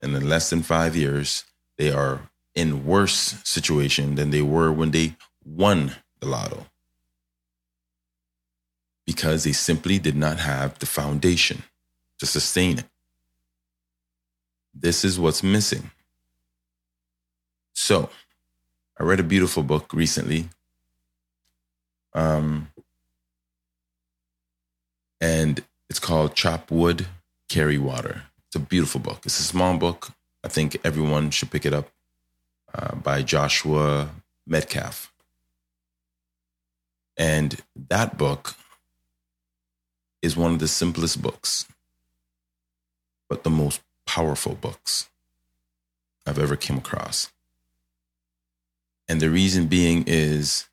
And 0.01 0.13
in 0.17 0.27
less 0.27 0.49
than 0.49 0.63
five 0.63 0.97
years, 0.97 1.45
they 1.77 1.91
are 1.91 2.29
in 2.55 2.85
worse 2.85 3.37
situation 3.45 4.15
than 4.15 4.31
they 4.31 4.41
were 4.41 4.69
when 4.69 4.91
they 4.91 5.15
won 5.45 5.95
the 6.19 6.27
lotto. 6.27 6.65
Because 9.05 9.43
they 9.43 9.51
simply 9.51 9.99
did 9.99 10.15
not 10.15 10.39
have 10.39 10.79
the 10.79 10.85
foundation 10.85 11.63
to 12.19 12.25
sustain 12.25 12.79
it. 12.79 12.85
This 14.73 15.05
is 15.05 15.19
what's 15.19 15.43
missing. 15.43 15.91
So, 17.73 18.09
I 18.99 19.03
read 19.03 19.19
a 19.19 19.23
beautiful 19.23 19.63
book 19.63 19.93
recently. 19.93 20.49
Um, 22.13 22.69
and 25.21 25.63
it's 25.89 25.99
called 25.99 26.35
Chop 26.35 26.71
Wood, 26.71 27.07
Carry 27.49 27.77
Water. 27.77 28.23
It's 28.47 28.55
a 28.55 28.59
beautiful 28.59 29.01
book. 29.01 29.21
It's 29.25 29.39
a 29.39 29.43
small 29.43 29.77
book. 29.77 30.09
I 30.43 30.47
think 30.47 30.77
everyone 30.83 31.29
should 31.31 31.51
pick 31.51 31.65
it 31.65 31.73
up 31.73 31.89
uh, 32.73 32.95
by 32.95 33.21
Joshua 33.21 34.09
Medcalf. 34.49 35.09
And 37.17 37.61
that 37.89 38.17
book 38.17 38.55
is 40.21 40.35
one 40.35 40.53
of 40.53 40.59
the 40.59 40.67
simplest 40.67 41.21
books, 41.21 41.65
but 43.29 43.43
the 43.43 43.49
most 43.49 43.81
powerful 44.05 44.55
books 44.55 45.09
I've 46.25 46.39
ever 46.39 46.55
came 46.55 46.77
across. 46.77 47.31
And 49.07 49.21
the 49.21 49.29
reason 49.29 49.67
being 49.67 50.03
is 50.07 50.67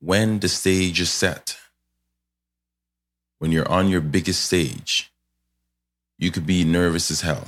when 0.00 0.38
the 0.38 0.48
stage 0.48 1.00
is 1.00 1.10
set, 1.10 1.56
when 3.38 3.52
you're 3.52 3.70
on 3.70 3.88
your 3.88 4.00
biggest 4.00 4.44
stage, 4.44 5.12
you 6.18 6.30
could 6.30 6.46
be 6.46 6.64
nervous 6.64 7.10
as 7.10 7.22
hell. 7.22 7.46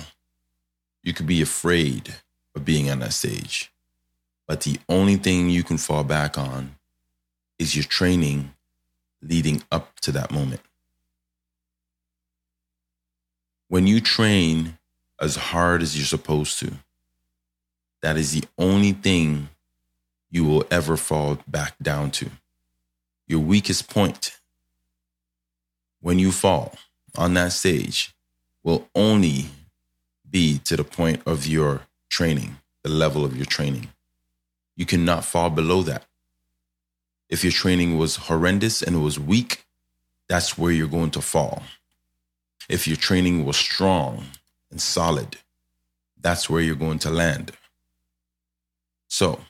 You 1.03 1.13
could 1.13 1.27
be 1.27 1.43
afraid 1.43 2.17
of 2.55 2.65
being 2.65 2.91
on 2.91 3.01
that 3.01 3.13
stage. 3.13 3.73
But 4.47 4.63
the 4.63 4.79
only 4.89 5.17
thing 5.17 5.51
you 5.51 5.63
can 5.63 5.79
fall 5.79 6.05
back 6.05 6.37
on 6.37 6.77
is 7.63 7.77
your 7.77 7.85
training 7.85 8.53
leading 9.23 9.63
up 9.71 10.01
to 10.01 10.11
that 10.11 10.33
moment. 10.33 10.61
When 13.69 13.87
you 13.87 14.01
train 14.01 14.79
as 15.21 15.37
hard 15.37 15.81
as 15.81 15.97
you're 15.97 16.05
supposed 16.05 16.59
to, 16.59 16.73
that 18.03 18.17
is 18.17 18.33
the 18.33 18.45
only 18.59 18.93
thing 18.93 19.49
you 20.29 20.45
will 20.45 20.65
ever 20.73 20.97
fall 20.97 21.39
back 21.47 21.75
down 21.81 22.11
to. 22.11 22.31
Your 23.29 23.39
weakest 23.39 23.89
point 23.89 24.41
when 26.01 26.19
you 26.19 26.33
fall 26.33 26.75
on 27.17 27.35
that 27.35 27.53
stage 27.53 28.13
will 28.65 28.89
only 28.97 29.47
be 30.29 30.59
to 30.65 30.77
the 30.77 30.85
point 30.85 31.23
of 31.27 31.47
your 31.47 31.83
training, 32.11 32.57
the 32.83 32.91
level 32.91 33.25
of 33.25 33.37
your 33.37 33.47
training. 33.47 33.89
You 34.75 34.85
cannot 34.85 35.25
fall 35.25 35.49
below 35.49 35.83
that. 35.83 36.05
If 37.33 37.43
your 37.43 37.53
training 37.53 37.97
was 37.97 38.17
horrendous 38.29 38.83
and 38.83 38.95
it 38.95 38.99
was 38.99 39.19
weak, 39.19 39.65
that's 40.29 40.59
where 40.59 40.71
you're 40.71 40.87
going 40.87 41.13
to 41.13 41.23
fall. 41.23 41.63
If 42.69 42.87
your 42.87 42.99
training 42.99 43.47
was 43.47 43.57
strong 43.57 44.27
and 44.71 44.79
solid, 44.79 45.39
that's 46.21 46.51
where 46.51 46.61
you're 46.61 46.75
going 46.75 46.99
to 46.99 47.11
land. 47.11 47.53
So, 49.09 49.41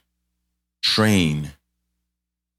train 0.80 1.54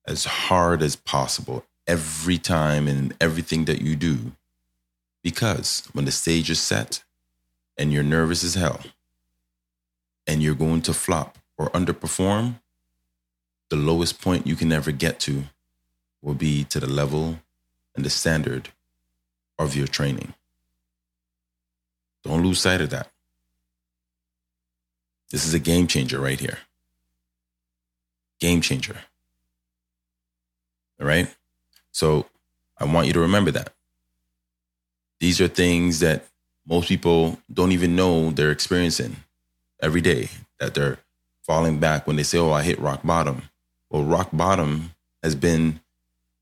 as 0.05 0.25
hard 0.25 0.83
as 0.83 0.97
possible 0.97 1.63
every 1.87 2.37
time 2.37 2.89
and 2.89 3.15
everything 3.21 3.63
that 3.63 3.81
you 3.81 3.95
do. 3.95 4.33
Because 5.23 5.87
when 5.93 6.03
the 6.03 6.11
stage 6.11 6.49
is 6.49 6.59
set 6.59 7.01
and 7.77 7.93
you're 7.93 8.03
nervous 8.03 8.43
as 8.43 8.55
hell 8.55 8.81
and 10.27 10.43
you're 10.43 10.53
going 10.53 10.81
to 10.81 10.93
flop 10.93 11.37
or 11.57 11.69
underperform, 11.69 12.59
the 13.73 13.79
lowest 13.79 14.21
point 14.21 14.45
you 14.45 14.55
can 14.55 14.71
ever 14.71 14.91
get 14.91 15.19
to 15.19 15.45
will 16.21 16.35
be 16.35 16.63
to 16.63 16.79
the 16.79 16.85
level 16.85 17.39
and 17.95 18.05
the 18.05 18.09
standard 18.09 18.69
of 19.57 19.75
your 19.75 19.87
training. 19.87 20.35
Don't 22.23 22.43
lose 22.43 22.59
sight 22.59 22.81
of 22.81 22.91
that. 22.91 23.09
This 25.31 25.43
is 25.47 25.55
a 25.55 25.59
game 25.59 25.87
changer 25.87 26.19
right 26.19 26.39
here. 26.39 26.59
Game 28.39 28.61
changer. 28.61 28.97
All 31.01 31.07
right? 31.07 31.33
So 31.91 32.27
I 32.77 32.85
want 32.85 33.07
you 33.07 33.13
to 33.13 33.21
remember 33.21 33.49
that. 33.49 33.73
These 35.19 35.41
are 35.41 35.47
things 35.47 35.99
that 35.99 36.27
most 36.67 36.87
people 36.87 37.39
don't 37.51 37.71
even 37.71 37.95
know 37.95 38.29
they're 38.29 38.51
experiencing 38.51 39.15
every 39.81 40.01
day, 40.01 40.29
that 40.59 40.75
they're 40.75 40.99
falling 41.41 41.79
back 41.79 42.05
when 42.05 42.17
they 42.17 42.23
say, 42.23 42.37
Oh, 42.37 42.51
I 42.51 42.61
hit 42.61 42.77
rock 42.77 43.01
bottom. 43.03 43.49
Well, 43.93 44.05
rock 44.05 44.31
bottom 44.33 44.93
has 45.23 45.35
been 45.35 45.81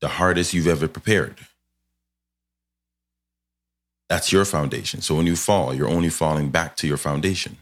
the 0.00 0.08
hardest 0.08 0.54
you've 0.54 0.68
ever 0.68 0.88
prepared. 0.88 1.36
That's 4.08 4.32
your 4.32 4.46
foundation. 4.46 5.02
So 5.02 5.16
when 5.16 5.26
you 5.26 5.36
fall, 5.36 5.74
you're 5.74 5.88
only 5.88 6.10
falling 6.10 6.50
back 6.50 6.76
to 6.78 6.88
your 6.88 6.98
foundation. 6.98 7.58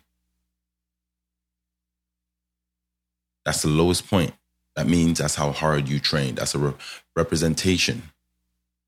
That's 3.45 3.63
the 3.63 3.69
lowest 3.69 4.09
point. 4.09 4.35
That 4.77 4.87
means 4.87 5.19
that's 5.19 5.37
how 5.37 5.53
hard 5.53 5.89
you 5.89 6.01
trained. 6.01 6.39
That's 6.39 6.55
a 6.55 6.61
re- 6.61 6.75
representation 7.17 8.05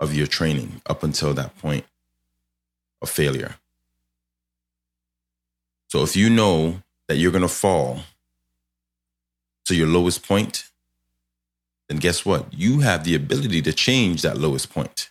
of 0.00 0.14
your 0.14 0.28
training 0.28 0.82
up 0.86 1.02
until 1.02 1.34
that 1.34 1.58
point 1.58 1.84
of 3.02 3.10
failure. 3.10 3.56
So 5.88 6.02
if 6.04 6.16
you 6.16 6.30
know 6.30 6.82
that 7.08 7.16
you're 7.16 7.32
going 7.32 7.42
to 7.42 7.48
fall 7.48 8.02
to 9.66 9.74
your 9.76 9.88
lowest 9.88 10.26
point, 10.26 10.70
then 11.88 11.98
guess 11.98 12.24
what? 12.24 12.52
You 12.52 12.80
have 12.80 13.04
the 13.04 13.14
ability 13.14 13.62
to 13.62 13.72
change 13.72 14.22
that 14.22 14.38
lowest 14.38 14.72
point. 14.72 15.10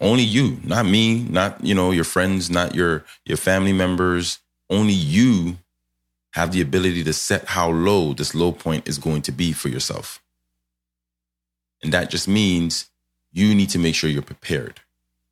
Only 0.00 0.22
you, 0.22 0.58
not 0.64 0.86
me, 0.86 1.22
not 1.24 1.64
you 1.64 1.74
know 1.74 1.90
your 1.90 2.04
friends, 2.04 2.50
not 2.50 2.74
your 2.74 3.04
your 3.24 3.36
family 3.38 3.72
members. 3.72 4.38
Only 4.68 4.92
you 4.92 5.58
have 6.32 6.52
the 6.52 6.60
ability 6.60 7.04
to 7.04 7.12
set 7.12 7.46
how 7.46 7.70
low 7.70 8.12
this 8.12 8.34
low 8.34 8.52
point 8.52 8.88
is 8.88 8.98
going 8.98 9.22
to 9.22 9.32
be 9.32 9.52
for 9.52 9.68
yourself. 9.68 10.20
And 11.82 11.92
that 11.92 12.10
just 12.10 12.26
means 12.26 12.90
you 13.32 13.54
need 13.54 13.70
to 13.70 13.78
make 13.78 13.94
sure 13.94 14.10
you're 14.10 14.22
prepared. 14.22 14.80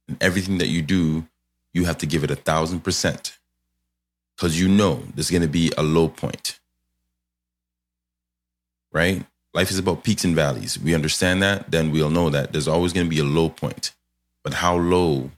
And 0.07 0.23
everything 0.23 0.59
that 0.59 0.69
you 0.69 0.83
do, 0.83 1.27
you 1.75 1.85
have 1.87 1.99
to 1.99 2.07
give 2.07 2.25
it 2.25 2.31
a 2.31 2.37
thousand 2.37 2.81
percent 2.81 3.39
because 4.37 4.61
you 4.61 4.69
know 4.69 5.03
there's 5.15 5.31
going 5.31 5.43
to 5.43 5.49
be 5.49 5.73
a 5.77 5.83
low 5.83 6.09
point. 6.09 6.61
Right? 8.93 9.25
Life 9.55 9.71
is 9.71 9.79
about 9.79 10.05
peaks 10.05 10.25
and 10.25 10.35
valleys. 10.35 10.79
We 10.79 10.95
understand 10.95 11.43
that, 11.43 11.71
then 11.71 11.91
we'll 11.91 12.11
know 12.11 12.31
that 12.31 12.53
there's 12.53 12.69
always 12.69 12.93
going 12.93 13.07
to 13.07 13.11
be 13.11 13.19
a 13.19 13.25
low 13.25 13.49
point. 13.49 13.93
But 14.43 14.55
how 14.55 14.77
low 14.77 15.31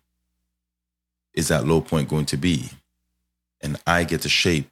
is 1.32 1.48
that 1.48 1.66
low 1.66 1.80
point 1.80 2.08
going 2.08 2.26
to 2.26 2.36
be? 2.36 2.70
And 3.60 3.80
I 3.86 4.04
get 4.04 4.22
to 4.22 4.28
shape 4.28 4.68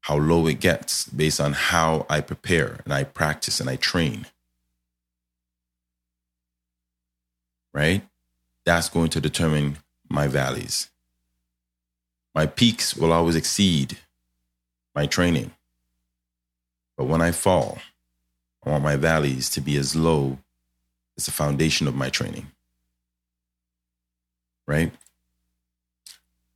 how 0.00 0.16
low 0.16 0.46
it 0.46 0.60
gets 0.60 1.08
based 1.08 1.40
on 1.40 1.52
how 1.52 2.06
I 2.08 2.20
prepare 2.20 2.80
and 2.84 2.92
I 2.92 3.04
practice 3.04 3.60
and 3.60 3.68
I 3.68 3.76
train. 3.76 4.26
Right? 7.72 8.02
That's 8.64 8.88
going 8.88 9.10
to 9.10 9.20
determine 9.20 9.78
my 10.08 10.26
valleys. 10.26 10.90
My 12.34 12.46
peaks 12.46 12.96
will 12.96 13.12
always 13.12 13.36
exceed 13.36 13.98
my 14.94 15.06
training. 15.06 15.52
But 16.98 17.04
when 17.04 17.22
I 17.22 17.30
fall, 17.30 17.78
I 18.66 18.70
want 18.70 18.82
my 18.82 18.96
valleys 18.96 19.48
to 19.50 19.60
be 19.60 19.76
as 19.76 19.94
low 19.94 20.38
as 21.16 21.26
the 21.26 21.30
foundation 21.30 21.86
of 21.86 21.94
my 21.94 22.10
training. 22.10 22.48
Right? 24.66 24.92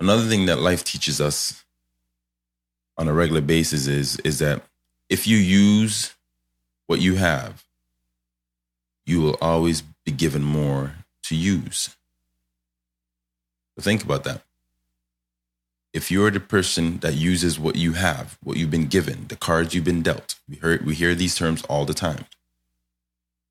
Another 0.01 0.25
thing 0.25 0.47
that 0.47 0.59
life 0.59 0.83
teaches 0.83 1.21
us 1.21 1.65
on 2.99 3.07
a 3.07 3.13
regular 3.13 3.41
basis 3.41 3.87
is, 3.87 4.19
is 4.19 4.41
that 4.41 4.63
if 5.09 5.29
you 5.29 5.37
use 5.37 6.15
what 6.89 7.01
you 7.01 7.15
have, 7.15 7.65
you 9.07 9.21
will 9.21 9.39
always 9.41 9.83
be 10.05 10.11
given 10.11 10.43
more 10.43 10.97
to 11.23 11.37
use. 11.37 11.97
So 13.77 13.83
think 13.83 14.03
about 14.03 14.25
that. 14.25 14.43
If 15.93 16.11
you're 16.11 16.31
the 16.31 16.41
person 16.41 16.99
that 16.99 17.15
uses 17.15 17.59
what 17.59 17.77
you 17.77 17.93
have, 17.95 18.39
what 18.43 18.57
you've 18.57 18.71
been 18.71 18.87
given, 18.87 19.27
the 19.29 19.37
cards 19.37 19.75
you've 19.75 19.85
been 19.85 20.03
dealt, 20.03 20.37
we 20.49 20.57
heard 20.57 20.87
we 20.87 20.95
hear 20.95 21.15
these 21.15 21.35
terms 21.35 21.63
all 21.65 21.85
the 21.85 21.95
time. 21.95 22.27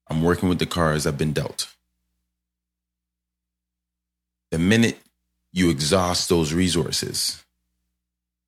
I'm 0.09 0.23
working 0.23 0.49
with 0.49 0.59
the 0.59 0.65
cards 0.65 1.07
I've 1.07 1.17
been 1.17 1.33
dealt. 1.33 1.73
The 4.51 4.59
minute 4.59 4.99
you 5.53 5.69
exhaust 5.69 6.29
those 6.29 6.53
resources, 6.53 7.43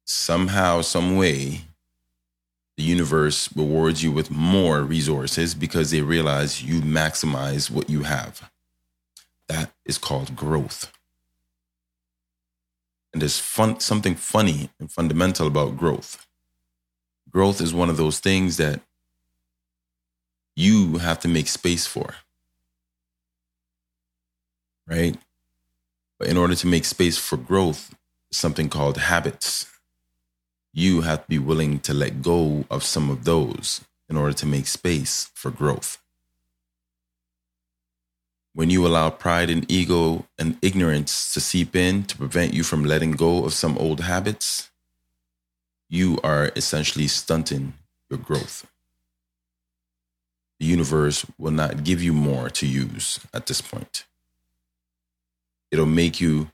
somehow, 0.05 0.81
some 0.81 1.17
way, 1.17 1.61
the 2.77 2.83
universe 2.83 3.49
rewards 3.55 4.03
you 4.03 4.11
with 4.11 4.31
more 4.31 4.81
resources 4.81 5.53
because 5.53 5.91
they 5.91 6.01
realize 6.01 6.63
you 6.63 6.81
maximize 6.81 7.69
what 7.69 7.89
you 7.89 8.03
have. 8.03 8.49
That 9.47 9.71
is 9.85 9.97
called 9.97 10.35
growth. 10.35 10.92
And 13.13 13.21
there's 13.21 13.39
fun, 13.39 13.79
something 13.79 14.15
funny 14.15 14.69
and 14.79 14.91
fundamental 14.91 15.47
about 15.47 15.77
growth. 15.77 16.25
Growth 17.29 17.61
is 17.61 17.73
one 17.73 17.89
of 17.89 17.97
those 17.97 18.19
things 18.19 18.57
that 18.57 18.81
you 20.55 20.97
have 20.97 21.19
to 21.19 21.27
make 21.27 21.47
space 21.47 21.85
for. 21.85 22.15
Right? 24.87 25.17
But 26.19 26.27
in 26.27 26.37
order 26.37 26.55
to 26.55 26.67
make 26.67 26.85
space 26.85 27.17
for 27.17 27.37
growth, 27.37 27.93
something 28.31 28.69
called 28.69 28.97
habits. 28.97 29.67
You 30.73 31.01
have 31.01 31.23
to 31.23 31.29
be 31.29 31.39
willing 31.39 31.79
to 31.81 31.93
let 31.93 32.21
go 32.21 32.65
of 32.69 32.83
some 32.83 33.09
of 33.09 33.25
those 33.25 33.81
in 34.09 34.17
order 34.17 34.33
to 34.33 34.45
make 34.45 34.67
space 34.67 35.29
for 35.33 35.51
growth. 35.51 36.02
When 38.55 38.69
you 38.69 38.85
allow 38.85 39.09
pride 39.09 39.49
and 39.49 39.69
ego 39.69 40.27
and 40.37 40.57
ignorance 40.61 41.33
to 41.33 41.41
seep 41.41 41.75
in 41.75 42.03
to 42.03 42.17
prevent 42.17 42.53
you 42.53 42.63
from 42.63 42.85
letting 42.85 43.11
go 43.11 43.45
of 43.45 43.53
some 43.53 43.77
old 43.79 44.01
habits, 44.01 44.69
you 45.89 46.19
are 46.23 46.51
essentially 46.55 47.07
stunting 47.07 47.73
your 48.09 48.19
growth. 48.19 48.67
The 50.59 50.67
universe 50.67 51.25
will 51.39 51.51
not 51.51 51.83
give 51.83 52.03
you 52.03 52.13
more 52.13 52.49
to 52.51 52.67
use 52.67 53.19
at 53.33 53.47
this 53.47 53.59
point. 53.59 54.05
It'll 55.71 55.87
make 55.87 56.21
you, 56.21 56.51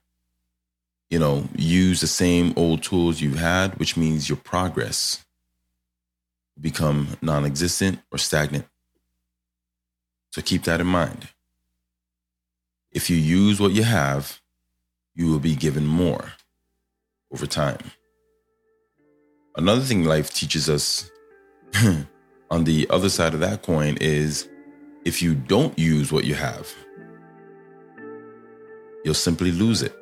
you 1.10 1.20
know, 1.20 1.50
use 1.56 2.00
the 2.00 2.08
same 2.08 2.54
old 2.56 2.82
tools 2.82 3.20
you've 3.20 3.40
had, 3.40 3.78
which 3.78 3.98
means 3.98 4.30
your 4.30 4.38
progress 4.38 5.26
become 6.60 7.18
non 7.22 7.46
existent 7.46 8.00
or 8.10 8.18
stagnant. 8.18 8.66
So 10.32 10.42
keep 10.42 10.64
that 10.64 10.80
in 10.80 10.88
mind. 10.88 11.28
If 13.00 13.10
you 13.10 13.16
use 13.16 13.62
what 13.62 13.72
you 13.72 13.84
have, 13.84 14.42
you 15.16 15.32
will 15.32 15.40
be 15.40 15.56
given 15.56 15.88
more 15.88 16.34
over 17.32 17.48
time. 17.48 17.80
Another 19.56 19.80
thing 19.80 20.04
life 20.04 20.34
teaches 20.34 20.70
us 20.70 21.10
on 22.52 22.66
the 22.66 22.90
other 22.90 23.08
side 23.08 23.34
of 23.34 23.40
that 23.40 23.62
coin 23.62 23.98
is 24.02 24.50
if 25.06 25.22
you 25.22 25.34
don't 25.34 25.80
use 25.80 26.12
what 26.12 26.26
you 26.26 26.36
have, 26.36 26.68
you'll 29.06 29.14
simply 29.14 29.54
lose 29.54 29.82
it. 29.82 29.96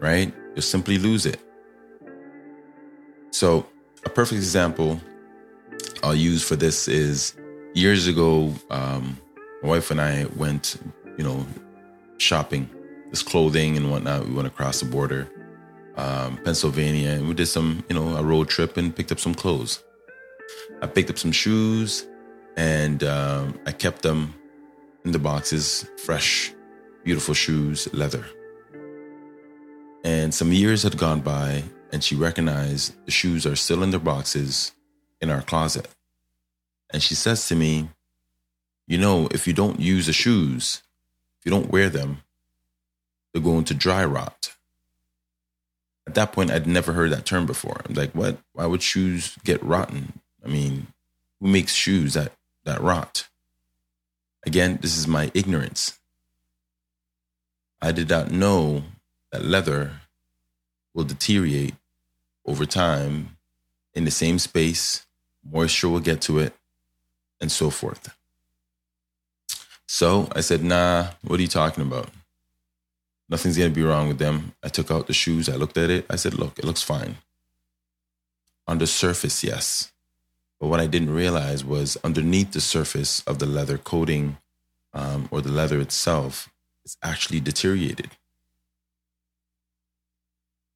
Right? 0.00 0.34
You'll 0.56 0.62
simply 0.62 0.98
lose 0.98 1.26
it. 1.26 1.38
So, 3.30 3.68
a 4.04 4.10
perfect 4.10 4.38
example 4.38 5.00
I'll 6.02 6.12
use 6.12 6.42
for 6.42 6.56
this 6.56 6.88
is 6.88 7.36
years 7.72 8.08
ago, 8.08 8.52
um, 8.68 9.16
my 9.62 9.68
wife 9.68 9.90
and 9.90 10.00
I 10.00 10.26
went, 10.36 10.76
you 11.16 11.24
know, 11.24 11.46
shopping, 12.18 12.68
this 13.10 13.22
clothing 13.22 13.76
and 13.76 13.90
whatnot. 13.90 14.26
We 14.26 14.34
went 14.34 14.48
across 14.48 14.80
the 14.80 14.86
border, 14.86 15.28
um, 15.96 16.38
Pennsylvania, 16.44 17.10
and 17.10 17.28
we 17.28 17.34
did 17.34 17.46
some, 17.46 17.84
you 17.88 17.94
know, 17.94 18.16
a 18.16 18.22
road 18.22 18.48
trip 18.48 18.76
and 18.76 18.94
picked 18.94 19.12
up 19.12 19.20
some 19.20 19.34
clothes. 19.34 19.82
I 20.82 20.86
picked 20.86 21.10
up 21.10 21.18
some 21.18 21.32
shoes 21.32 22.06
and 22.56 23.04
um, 23.04 23.58
I 23.66 23.72
kept 23.72 24.02
them 24.02 24.34
in 25.04 25.12
the 25.12 25.18
boxes, 25.18 25.88
fresh, 26.04 26.52
beautiful 27.04 27.34
shoes, 27.34 27.88
leather. 27.92 28.24
And 30.04 30.34
some 30.34 30.52
years 30.52 30.82
had 30.82 30.98
gone 30.98 31.20
by, 31.20 31.62
and 31.92 32.02
she 32.02 32.16
recognized 32.16 32.94
the 33.04 33.12
shoes 33.12 33.46
are 33.46 33.54
still 33.54 33.82
in 33.82 33.90
their 33.90 34.00
boxes 34.00 34.72
in 35.20 35.30
our 35.30 35.42
closet. 35.42 35.88
And 36.92 37.02
she 37.02 37.14
says 37.14 37.46
to 37.48 37.54
me, 37.54 37.88
You 38.86 38.98
know, 38.98 39.28
if 39.30 39.46
you 39.46 39.52
don't 39.52 39.80
use 39.80 40.06
the 40.06 40.12
shoes, 40.12 40.82
if 41.38 41.46
you 41.46 41.50
don't 41.50 41.70
wear 41.70 41.88
them, 41.88 42.22
they're 43.32 43.42
going 43.42 43.64
to 43.64 43.74
dry 43.74 44.04
rot. 44.04 44.54
At 46.06 46.14
that 46.14 46.32
point, 46.32 46.50
I'd 46.50 46.66
never 46.66 46.92
heard 46.92 47.12
that 47.12 47.24
term 47.24 47.46
before. 47.46 47.80
I'm 47.88 47.94
like, 47.94 48.12
what? 48.12 48.38
Why 48.52 48.66
would 48.66 48.82
shoes 48.82 49.36
get 49.44 49.62
rotten? 49.62 50.20
I 50.44 50.48
mean, 50.48 50.88
who 51.40 51.48
makes 51.48 51.74
shoes 51.74 52.14
that, 52.14 52.32
that 52.64 52.80
rot? 52.80 53.28
Again, 54.44 54.78
this 54.82 54.96
is 54.96 55.06
my 55.06 55.30
ignorance. 55.34 55.98
I 57.80 57.92
did 57.92 58.10
not 58.10 58.30
know 58.30 58.82
that 59.30 59.44
leather 59.44 60.00
will 60.94 61.04
deteriorate 61.04 61.74
over 62.44 62.66
time 62.66 63.36
in 63.94 64.04
the 64.04 64.10
same 64.10 64.38
space, 64.38 65.06
moisture 65.48 65.88
will 65.88 66.00
get 66.00 66.20
to 66.22 66.38
it, 66.38 66.54
and 67.40 67.50
so 67.50 67.70
forth. 67.70 68.14
So 69.92 70.26
I 70.34 70.40
said, 70.40 70.64
nah, 70.64 71.08
what 71.20 71.38
are 71.38 71.42
you 71.42 71.48
talking 71.48 71.82
about? 71.82 72.08
Nothing's 73.28 73.58
going 73.58 73.70
to 73.70 73.74
be 73.74 73.84
wrong 73.84 74.08
with 74.08 74.16
them. 74.16 74.54
I 74.62 74.68
took 74.68 74.90
out 74.90 75.06
the 75.06 75.12
shoes. 75.12 75.50
I 75.50 75.56
looked 75.56 75.76
at 75.76 75.90
it. 75.90 76.06
I 76.08 76.16
said, 76.16 76.32
look, 76.32 76.58
it 76.58 76.64
looks 76.64 76.80
fine. 76.82 77.16
On 78.66 78.78
the 78.78 78.86
surface, 78.86 79.44
yes. 79.44 79.92
But 80.58 80.68
what 80.68 80.80
I 80.80 80.86
didn't 80.86 81.12
realize 81.12 81.62
was 81.62 81.98
underneath 82.02 82.52
the 82.52 82.60
surface 82.62 83.22
of 83.24 83.38
the 83.38 83.44
leather 83.44 83.76
coating 83.76 84.38
um, 84.94 85.28
or 85.30 85.42
the 85.42 85.52
leather 85.52 85.78
itself 85.78 86.48
it's 86.86 86.96
actually 87.02 87.40
deteriorated. 87.40 88.12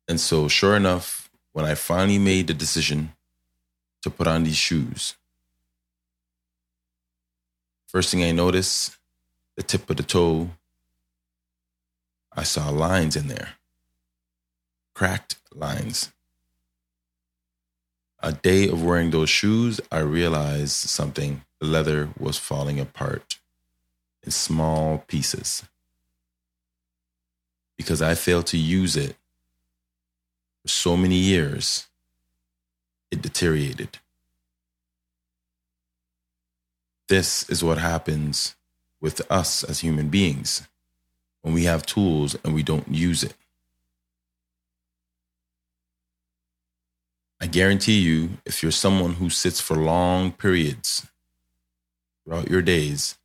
And 0.07 0.21
so, 0.21 0.47
sure 0.47 0.77
enough, 0.77 1.31
when 1.55 1.65
I 1.65 1.75
finally 1.75 2.19
made 2.19 2.49
the 2.49 2.55
decision 2.55 3.15
to 4.03 4.11
put 4.11 4.27
on 4.27 4.45
these 4.45 4.59
shoes, 4.59 5.15
first 7.89 8.11
thing 8.11 8.23
I 8.23 8.33
noticed, 8.33 8.97
the 9.57 9.63
tip 9.63 9.89
of 9.91 9.97
the 9.97 10.03
toe, 10.03 10.51
I 12.33 12.45
saw 12.45 12.71
lines 12.71 13.17
in 13.17 13.29
there, 13.29 13.55
cracked 14.95 15.37
lines 15.55 16.13
a 18.21 18.33
day 18.33 18.69
of 18.69 18.83
wearing 18.85 19.11
those 19.11 19.31
shoes, 19.31 19.81
I 19.93 20.01
realized 20.01 20.73
something. 20.73 21.43
The 21.61 21.67
leather 21.67 22.11
was 22.19 22.39
falling 22.39 22.81
apart. 22.81 23.39
in 24.25 24.33
small 24.33 25.05
pieces. 25.07 25.65
Because 27.79 28.03
I 28.03 28.15
failed 28.15 28.47
to 28.49 28.59
use 28.59 28.97
it 28.97 29.17
for 30.63 30.69
so 30.69 30.97
many 30.97 31.17
years, 31.17 31.87
it 33.11 33.23
deteriorated. 33.23 33.99
This 37.09 37.49
is 37.49 37.63
what 37.63 37.79
happens 37.79 38.57
with 39.01 39.21
us 39.31 39.63
as 39.65 39.81
human 39.81 40.09
beings 40.09 40.67
when 41.43 41.55
we 41.55 41.65
have 41.65 41.87
tools 41.87 42.37
and 42.45 42.55
we 42.55 42.63
don't 42.63 42.89
use 42.89 43.23
it. 43.23 43.35
I 47.41 47.47
guarantee 47.47 48.01
you, 48.01 48.31
if 48.45 48.63
you're 48.63 48.73
someone 48.73 49.15
who 49.15 49.29
sits 49.29 49.61
for 49.61 49.77
long 49.77 50.33
periods 50.33 51.07
throughout 52.25 52.51
your 52.51 52.63
days, 52.63 53.17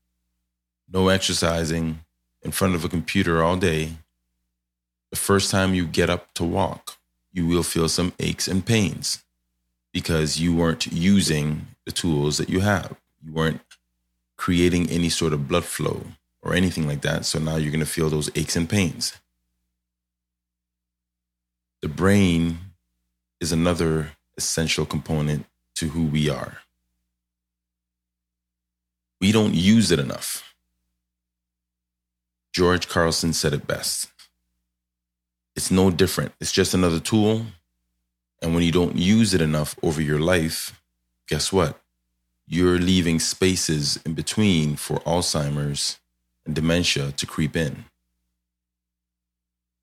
no 0.91 1.07
exercising 1.07 2.01
in 2.43 2.51
front 2.51 2.75
of 2.75 2.84
a 2.84 2.89
computer 2.89 3.41
all 3.41 3.55
day, 3.55 3.93
the 5.12 5.17
first 5.17 5.49
time 5.49 5.73
you 5.73 5.86
get 5.86 6.10
up 6.10 6.34
to 6.34 6.43
walk, 6.43 6.97
you 7.31 7.47
will 7.47 7.63
feel 7.63 7.88
some 7.88 8.13
aches 8.19 8.47
and 8.47 8.65
pains 8.65 9.23
because 9.93 10.39
you 10.39 10.55
weren't 10.55 10.88
using 10.88 11.67
the 11.86 11.91
tools 11.91 12.38
that 12.38 12.49
you 12.49 12.60
have. 12.60 12.95
You 13.23 13.31
weren't 13.34 13.62
creating 14.41 14.89
any 14.89 15.08
sort 15.08 15.34
of 15.34 15.47
blood 15.47 15.63
flow 15.63 16.01
or 16.41 16.56
anything 16.56 16.88
like 16.88 17.01
that. 17.01 17.25
So 17.25 17.38
now 17.38 17.58
you're 17.58 17.69
going 17.69 17.80
to 17.80 17.86
feel 17.86 18.10
those 18.10 18.32
aches 18.34 18.56
and 18.56 18.67
pains. 18.67 19.13
The 21.84 21.88
brain 21.88 22.58
is 23.39 23.51
another 23.51 24.13
essential 24.36 24.84
component 24.84 25.45
to 25.75 25.89
who 25.89 26.06
we 26.06 26.27
are. 26.27 26.58
We 29.19 29.32
don't 29.32 29.54
use 29.54 29.91
it 29.91 29.99
enough. 29.99 30.56
George 32.51 32.88
Carlson 32.89 33.34
said 33.34 33.54
it 33.54 33.67
best. 33.67 34.08
It's 35.56 35.69
no 35.69 35.91
different. 35.91 36.32
It's 36.41 36.51
just 36.51 36.73
another 36.73 36.99
tool. 36.99 37.45
And 38.41 38.56
when 38.56 38.63
you 38.63 38.71
don't 38.71 38.97
use 38.97 39.36
it 39.36 39.41
enough 39.41 39.75
over 39.84 40.01
your 40.01 40.19
life, 40.19 40.82
guess 41.27 41.54
what? 41.54 41.81
You're 42.47 42.80
leaving 42.80 43.19
spaces 43.19 43.99
in 44.06 44.13
between 44.13 44.75
for 44.75 44.99
Alzheimer's 44.99 45.99
and 46.45 46.56
dementia 46.56 47.12
to 47.13 47.25
creep 47.25 47.56
in. 47.56 47.86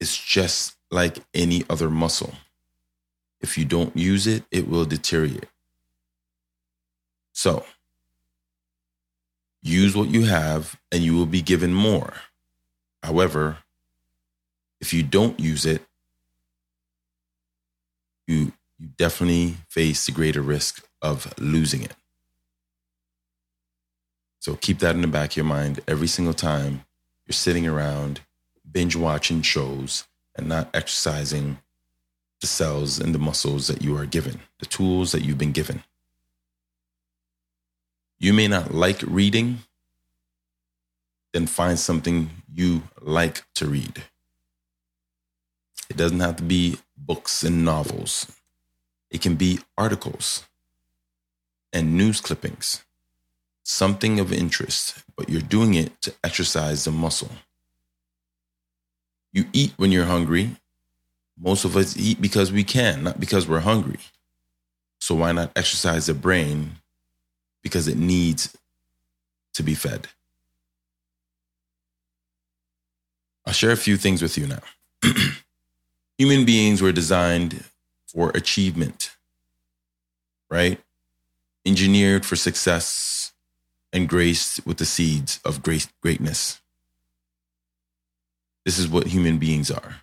It's 0.01 0.17
just 0.17 0.77
like 0.91 1.19
any 1.35 1.65
other 1.69 1.91
muscle. 1.91 2.35
If 3.41 3.57
you 3.57 3.65
don't 3.65 3.97
use 3.97 4.27
it, 4.27 4.45
it 4.51 4.69
will 4.69 4.85
deteriorate. 4.85 5.47
So, 7.33 7.65
use 9.63 9.97
what 9.97 10.09
you 10.09 10.25
have 10.25 10.79
and 10.91 11.03
you 11.03 11.15
will 11.15 11.27
be 11.27 11.43
given 11.43 11.73
more. 11.73 12.15
However, 13.03 13.59
if 14.81 14.93
you 14.93 15.03
don't 15.03 15.39
use 15.39 15.65
it, 15.65 15.83
you, 18.27 18.53
you 18.79 18.89
definitely 18.97 19.57
face 19.69 20.07
the 20.07 20.13
greater 20.13 20.43
risk 20.43 20.85
of 21.01 21.33
losing 21.39 21.83
it. 21.83 21.95
So 24.49 24.57
keep 24.57 24.79
that 24.79 24.95
in 24.95 25.03
the 25.03 25.09
back 25.09 25.33
of 25.33 25.37
your 25.37 25.45
mind 25.45 25.81
every 25.87 26.07
single 26.07 26.33
time 26.33 26.87
you're 27.27 27.35
sitting 27.35 27.67
around 27.67 28.23
binge 28.73 28.97
watching 28.97 29.43
shows 29.43 30.05
and 30.35 30.49
not 30.49 30.71
exercising 30.73 31.59
the 32.41 32.47
cells 32.47 32.99
and 32.99 33.15
the 33.15 33.19
muscles 33.19 33.67
that 33.67 33.83
you 33.83 33.95
are 33.99 34.07
given, 34.07 34.41
the 34.59 34.65
tools 34.65 35.13
that 35.13 35.21
you've 35.21 35.37
been 35.37 35.53
given. 35.53 35.83
You 38.19 38.33
may 38.33 38.49
not 38.49 38.73
like 38.73 39.03
reading, 39.03 39.59
then 41.35 41.47
find 41.47 41.79
something 41.79 42.31
you 42.51 42.85
like 43.03 43.43
to 43.57 43.67
read. 43.67 44.05
It 45.91 45.99
doesn't 45.99 46.21
have 46.21 46.37
to 46.37 46.43
be 46.43 46.79
books 46.97 47.43
and 47.43 47.67
novels, 47.67 48.27
it 49.11 49.21
can 49.21 49.35
be 49.35 49.59
articles 49.77 50.45
and 51.71 51.99
news 51.99 52.23
clippings, 52.23 52.83
something 53.69 54.19
of 54.19 54.33
interest, 54.33 55.03
but 55.17 55.29
you're 55.29 55.41
doing 55.41 55.75
it 55.75 56.01
to 56.03 56.15
exercise 56.25 56.85
the 56.85 56.91
muscle. 56.93 57.31
You 59.33 59.45
eat 59.53 59.75
when 59.77 59.93
you're 59.93 60.07
hungry 60.07 60.57
most 61.41 61.65
of 61.65 61.77
us 61.77 61.97
eat 61.97 62.21
because 62.21 62.51
we 62.51 62.65
can, 62.65 63.05
not 63.05 63.21
because 63.21 63.47
we're 63.47 63.61
hungry. 63.61 64.01
So 65.01 65.15
why 65.15 65.33
not 65.33 65.53
exercise 65.55 66.07
the 66.07 66.15
brain 66.15 66.77
because 67.63 67.87
it 67.87 67.97
needs 67.97 68.57
to 69.55 69.63
be 69.63 69.75
fed? 69.75 70.09
I'll 73.47 73.53
share 73.53 73.71
a 73.71 73.77
few 73.77 73.97
things 73.97 74.21
with 74.21 74.37
you 74.37 74.47
now. 74.47 74.61
Human 76.19 76.45
beings 76.45 76.83
were 76.83 76.93
designed 76.93 77.65
for 78.07 78.31
achievement, 78.31 79.17
right? 80.51 80.81
Engineered 81.65 82.27
for 82.27 82.37
success 82.37 83.33
and 83.93 84.09
graced 84.09 84.67
with 84.67 84.79
the 84.79 84.85
seeds 84.85 85.41
of 85.45 85.63
great 85.63 85.89
greatness. 86.03 86.61
This 88.65 88.79
is 88.79 88.89
what 88.89 89.09
human 89.09 89.39
beings 89.39 89.71
are. 89.71 90.03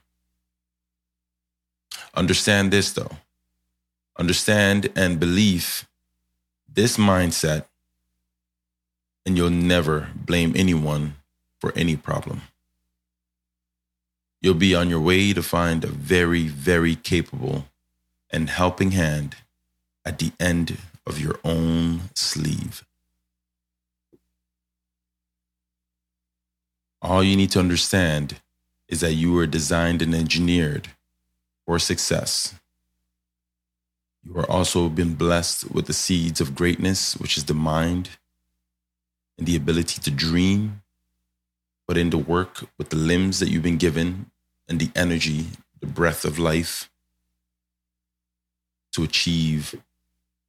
Understand 2.14 2.72
this 2.72 2.92
though. 2.94 3.18
Understand 4.18 4.90
and 4.96 5.20
believe 5.20 5.88
this 6.72 6.98
mindset, 6.98 7.66
and 9.26 9.38
you'll 9.38 9.50
never 9.50 10.10
blame 10.16 10.54
anyone 10.56 11.16
for 11.60 11.74
any 11.76 11.96
problem. 11.96 12.42
You'll 14.42 14.54
be 14.54 14.76
on 14.76 14.90
your 14.90 15.00
way 15.00 15.34
to 15.34 15.42
find 15.42 15.84
a 15.84 15.88
very, 15.88 16.48
very 16.48 16.96
capable 16.96 17.66
and 18.30 18.50
helping 18.50 18.92
hand 18.92 19.36
at 20.06 20.20
the 20.20 20.32
end 20.40 20.78
of 21.06 21.20
your 21.20 21.40
own 21.44 22.02
sleeve. 22.14 22.86
All 27.06 27.24
you 27.24 27.36
need 27.36 27.52
to 27.52 27.60
understand 27.60 28.42
is 28.88 29.02
that 29.02 29.14
you 29.14 29.32
were 29.32 29.46
designed 29.46 30.02
and 30.02 30.16
engineered 30.16 30.88
for 31.64 31.78
success. 31.78 32.56
You 34.24 34.36
are 34.40 34.50
also 34.50 34.90
been 34.90 35.14
blessed 35.14 35.70
with 35.70 35.86
the 35.86 35.94
seeds 35.94 36.42
of 36.42 36.56
greatness, 36.56 37.16
which 37.16 37.38
is 37.38 37.46
the 37.46 37.54
mind 37.54 38.10
and 39.38 39.46
the 39.46 39.56
ability 39.56 40.02
to 40.02 40.10
dream, 40.10 40.82
put 41.88 41.96
into 41.96 42.18
work 42.18 42.64
with 42.80 42.90
the 42.90 42.96
limbs 42.96 43.40
that 43.40 43.50
you've 43.50 43.62
been 43.62 43.78
given 43.78 44.32
and 44.68 44.80
the 44.80 44.90
energy, 44.96 45.50
the 45.82 45.86
breath 45.86 46.26
of 46.26 46.40
life 46.40 46.90
to 48.94 49.04
achieve 49.04 49.80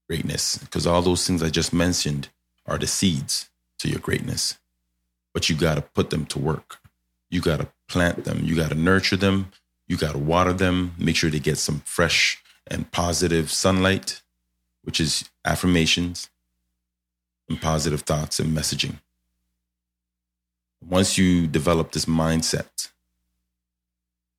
greatness. 0.09 0.57
Because 0.57 0.87
all 0.87 1.03
those 1.03 1.27
things 1.27 1.42
I 1.42 1.51
just 1.51 1.75
mentioned 1.75 2.31
are 2.64 2.79
the 2.79 2.87
seeds 2.87 3.51
to 3.81 3.90
your 3.90 4.01
greatness. 4.01 4.57
But 5.37 5.51
you 5.51 5.55
got 5.55 5.75
to 5.75 5.83
put 5.83 6.09
them 6.09 6.25
to 6.29 6.38
work. 6.38 6.79
You 7.29 7.42
got 7.42 7.61
to 7.61 7.68
plant 7.88 8.25
them. 8.25 8.40
You 8.42 8.57
got 8.57 8.70
to 8.70 8.75
nurture 8.75 9.18
them. 9.18 9.53
You 9.87 9.99
got 9.99 10.12
to 10.12 10.18
water 10.18 10.55
them, 10.55 10.94
make 10.96 11.14
sure 11.14 11.29
they 11.29 11.40
get 11.40 11.59
some 11.59 11.81
fresh 11.85 12.42
and 12.66 12.90
positive 12.90 13.51
sunlight, 13.51 14.22
which 14.83 14.99
is 14.99 15.29
affirmations 15.44 16.31
and 17.51 17.61
positive 17.61 18.01
thoughts 18.01 18.40
and 18.40 18.57
messaging. 18.57 19.01
Once 20.83 21.18
you 21.18 21.46
develop 21.46 21.92
this 21.92 22.07
mindset, 22.07 22.88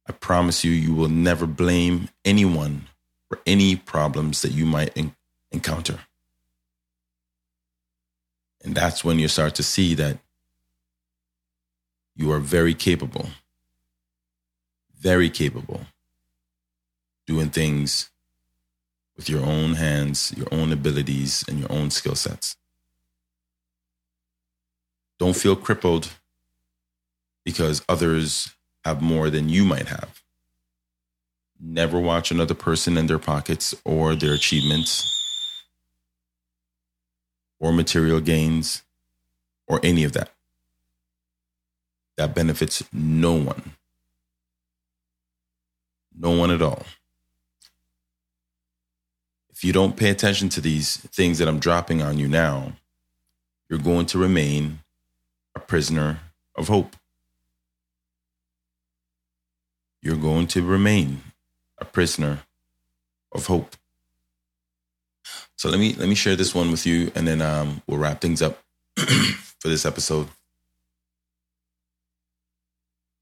I 0.07 0.13
promise 0.13 0.63
you, 0.63 0.71
you 0.71 0.95
will 0.95 1.09
never 1.09 1.45
blame 1.45 2.09
anyone 2.25 2.87
for 3.29 3.39
any 3.45 3.75
problems 3.75 4.41
that 4.41 4.51
you 4.51 4.65
might 4.65 4.97
en- 4.97 5.15
encounter. 5.51 5.99
And 8.63 8.73
that's 8.73 9.03
when 9.03 9.19
you 9.19 9.27
start 9.27 9.53
to 9.55 9.63
see 9.63 9.93
that 9.93 10.17
you 12.17 12.31
are 12.31 12.39
very 12.39 12.73
capable 12.73 13.29
very 14.99 15.29
capable 15.29 15.81
doing 17.25 17.49
things 17.49 18.09
with 19.15 19.29
your 19.29 19.43
own 19.43 19.73
hands, 19.73 20.33
your 20.37 20.47
own 20.51 20.71
abilities, 20.71 21.43
and 21.47 21.59
your 21.59 21.71
own 21.71 21.89
skill 21.89 22.15
sets. 22.15 22.55
Don't 25.19 25.35
feel 25.35 25.55
crippled 25.55 26.11
because 27.43 27.83
others 27.89 28.53
have 28.85 29.01
more 29.01 29.29
than 29.29 29.49
you 29.49 29.63
might 29.65 29.87
have. 29.87 30.21
Never 31.59 31.99
watch 31.99 32.29
another 32.29 32.53
person 32.53 32.97
in 32.97 33.07
their 33.07 33.19
pockets 33.19 33.73
or 33.83 34.15
their 34.15 34.33
achievements 34.33 35.65
or 37.59 37.71
material 37.71 38.21
gains 38.21 38.83
or 39.67 39.79
any 39.83 40.03
of 40.03 40.13
that. 40.13 40.36
That 42.17 42.33
benefits 42.33 42.83
no 42.91 43.33
one. 43.33 43.73
No 46.19 46.31
one 46.31 46.51
at 46.51 46.61
all. 46.61 46.83
If 49.51 49.63
you 49.63 49.71
don't 49.71 49.95
pay 49.95 50.09
attention 50.09 50.49
to 50.49 50.61
these 50.61 50.97
things 50.97 51.37
that 51.37 51.47
I'm 51.47 51.59
dropping 51.59 52.01
on 52.01 52.17
you 52.17 52.27
now, 52.27 52.73
you're 53.69 53.79
going 53.79 54.05
to 54.07 54.17
remain 54.17 54.79
a 55.55 55.59
prisoner 55.59 56.19
of 56.55 56.67
hope. 56.67 56.95
You're 60.01 60.15
going 60.15 60.47
to 60.47 60.61
remain 60.61 61.21
a 61.79 61.85
prisoner 61.85 62.39
of 63.31 63.47
hope. 63.47 63.75
So 65.55 65.69
let 65.69 65.79
me 65.79 65.93
let 65.93 66.07
me 66.07 66.15
share 66.15 66.35
this 66.35 66.53
one 66.53 66.69
with 66.71 66.85
you, 66.85 67.11
and 67.15 67.27
then 67.27 67.41
um, 67.41 67.81
we'll 67.87 67.99
wrap 67.99 68.21
things 68.21 68.41
up 68.41 68.59
for 68.95 69.67
this 69.67 69.85
episode. 69.85 70.27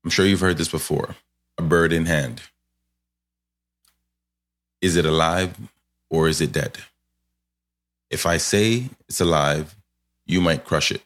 I'm 0.06 0.12
sure 0.12 0.26
you've 0.28 0.39
heard 0.39 0.60
this 0.60 0.70
before. 0.70 1.15
A 1.58 1.63
bird 1.63 1.91
in 1.91 2.06
hand. 2.06 2.44
Is 4.80 4.96
it 4.96 5.06
alive 5.06 5.58
or 6.12 6.28
is 6.28 6.39
it 6.39 6.52
dead? 6.52 6.78
If 8.12 8.28
I 8.28 8.38
say 8.38 8.89
it's 9.10 9.20
alive, 9.20 9.76
you 10.28 10.41
might 10.41 10.63
crush 10.63 10.91
it. 10.91 11.02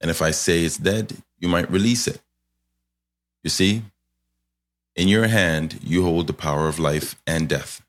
And 0.00 0.12
if 0.12 0.22
I 0.22 0.30
say 0.30 0.64
it's 0.64 0.76
dead, 0.76 1.16
you 1.40 1.48
might 1.48 1.68
release 1.72 2.06
it. 2.06 2.20
You 3.42 3.50
see, 3.50 3.82
in 4.94 5.08
your 5.08 5.26
hand, 5.26 5.80
you 5.82 6.04
hold 6.04 6.28
the 6.28 6.32
power 6.32 6.68
of 6.68 6.78
life 6.78 7.16
and 7.26 7.48
death. 7.48 7.82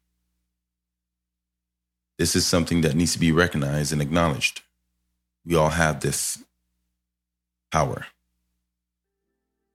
This 2.18 2.36
is 2.36 2.48
something 2.48 2.82
that 2.82 2.96
needs 2.96 3.14
to 3.14 3.20
be 3.20 3.32
recognized 3.32 3.94
and 3.94 4.02
acknowledged. 4.02 4.62
We 5.46 5.56
all 5.56 5.70
have 5.70 6.00
this 6.00 6.44
power. 7.72 8.08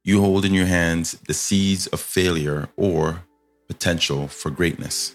You 0.09 0.23
hold 0.23 0.47
in 0.47 0.55
your 0.55 0.65
hands 0.65 1.19
the 1.27 1.35
seeds 1.35 1.87
of 1.89 2.01
failure 2.01 2.71
or 2.79 3.25
potential 3.67 4.27
for 4.27 4.51
greatness. 4.51 5.15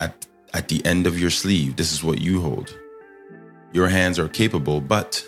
At, 0.00 0.26
at 0.52 0.66
the 0.66 0.84
end 0.84 1.06
of 1.06 1.20
your 1.20 1.30
sleeve, 1.30 1.76
this 1.76 1.92
is 1.92 2.02
what 2.02 2.20
you 2.20 2.40
hold. 2.40 2.76
Your 3.72 3.86
hands 3.86 4.18
are 4.18 4.28
capable, 4.28 4.80
but 4.80 5.24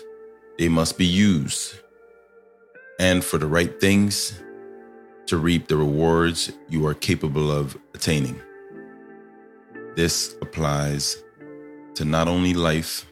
they 0.59 0.67
must 0.67 0.97
be 0.97 1.05
used. 1.05 1.75
And 2.99 3.23
for 3.23 3.37
the 3.37 3.47
right 3.47 3.79
things 3.79 4.43
to 5.27 5.37
reap 5.37 5.69
the 5.69 5.77
rewards 5.77 6.51
you 6.67 6.85
are 6.87 6.95
capable 6.95 7.49
of 7.49 7.77
attaining. 7.93 8.41
This 9.95 10.35
applies 10.41 11.23
to 11.93 12.03
not 12.03 12.27
only 12.27 12.53
life, 12.53 13.05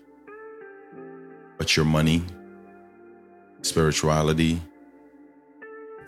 but 1.57 1.77
your 1.77 1.85
money, 1.85 2.21
spirituality, 3.61 4.61